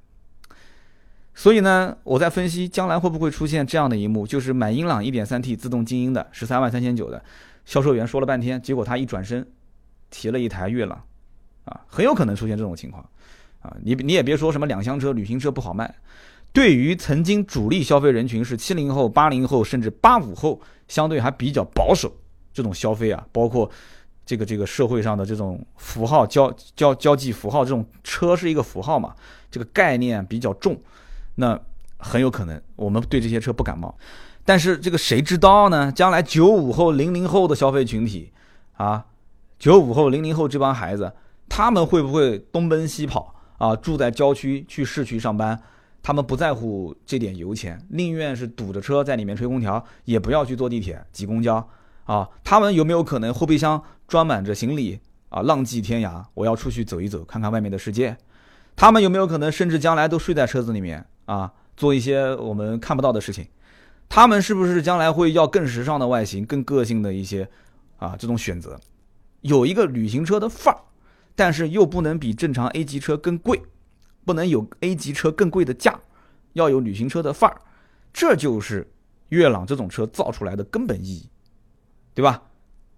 [1.38, 7.22] 所以呢，我在分析将来会不会出现这样的一幕，就是买英朗 1.3T 自动精英的十三万三千九的
[7.64, 9.46] 销售员说了半天，结果他一转身
[10.10, 11.00] 提了一台悦朗，
[11.64, 13.08] 啊，很有可能出现这种情况，
[13.60, 15.94] 啊，你你也别说什么两厢车、旅行车不好卖，
[16.52, 22.12] 对于曾经主力消费人群是七零后、八零后甚至八五后，相对还比较保守
[22.52, 23.70] 这种消费啊，包括
[24.26, 29.14] 这个这个社会上的这种符号交交交际符号，这种车是一个符号嘛，
[29.52, 30.76] 这个概念比较重。
[31.40, 31.58] 那
[31.98, 33.96] 很有可能我们对这些车不感冒，
[34.44, 35.90] 但是这个谁知道呢？
[35.90, 38.32] 将来九五后、零零后的消费群体
[38.76, 39.06] 啊，
[39.56, 41.12] 九五后、零零后这帮孩子，
[41.48, 43.76] 他们会不会东奔西跑啊？
[43.76, 45.60] 住在郊区去市区上班，
[46.02, 51.68] 他们不在乎这点油钱，宁愿是堵着车在里面吹空调，也不要去坐地铁、挤公交
[52.04, 52.28] 啊？
[52.42, 55.42] 他们有没有可能后备箱装满着行李啊？
[55.42, 58.16] 浪迹天涯，我要出去走一走，看看外面的世界？
[58.74, 61.04] 他们有没有可能甚至将来都睡在车子里面？
[61.28, 63.46] 啊，做一些我们看不到的事情，
[64.08, 67.46] 他们是不是将来会要更时尚的外形、更个性的一些
[67.98, 68.80] 啊这种选择？
[69.42, 70.80] 有一个旅行车的范儿，
[71.36, 73.60] 但是又不能比正常 A 级车更贵，
[74.24, 76.00] 不能有 A 级车更贵的价，
[76.54, 77.60] 要有旅行车的范儿，
[78.10, 78.90] 这就是
[79.28, 81.28] 悦朗这种车造出来的根本意义，
[82.14, 82.42] 对吧？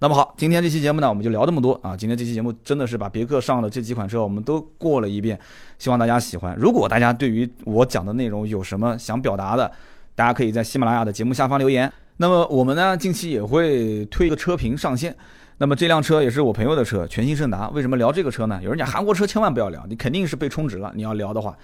[0.03, 1.95] 那么好，今天这期节目呢，我们就聊这么多啊！
[1.95, 5.39] 今天这期节目真的是把别克上的这几款车我们都过了一遍，
[5.79, 6.57] 希望大家喜欢。
[6.59, 9.71] 如果大家对于我讲的内容有什么想表达的，
[10.15, 11.93] 大家可以在喜马拉雅的节目下方留言。
[12.17, 15.15] 那么我们呢，近期也会推一个车评上线。
[15.59, 17.69] 那么这辆车也是我朋友的车，全新胜达。
[17.69, 18.59] 为什么聊这个车呢？
[18.63, 20.91] 有人讲韩国车千万不要聊，你肯定是被充值了。
[20.95, 21.55] 你要聊的话。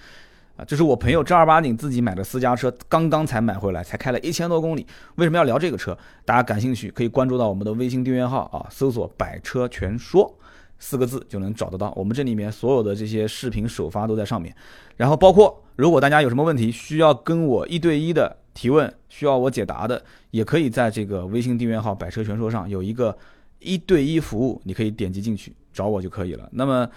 [0.57, 4.85] 啊，这是我朋友正儿八经自己买的私家车，刚刚才买回来，才开了一千多公里。
[5.15, 5.95] 为什么要聊这个车？
[6.25, 10.35] 大家感兴趣可以关注到我们的微信订阅号啊，搜索“百车全说”
[10.79, 11.93] 四个字就能找得到。
[11.95, 14.55] 我们这里面所有的这些视频首发都在上面。
[14.95, 23.15] 然后包括如果大家有什么问题需要跟我一对一的提问，需要我解答的，也可以在这个微信订阅号“百车全说”上有一个
[23.59, 26.49] 一对一服务，你可以点击进去找我就可以了。
[26.51, 26.89] 那么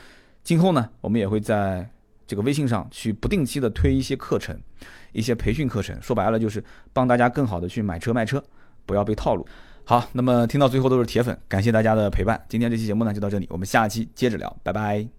[0.43, 1.87] 今后呢，我们也会在。
[2.31, 4.57] 这个微信上去不定期的推一些课程，
[5.11, 6.63] 一些培训课程，说白了就是
[6.93, 8.41] 帮大家更好的去买车卖车，
[8.87, 9.45] 不要被套路。
[9.83, 12.41] 好，那么听到最后都是铁粉，感谢大家的陪伴。
[12.49, 15.11] 今天这期节目呢就到这里，我们下期接着聊，拜拜。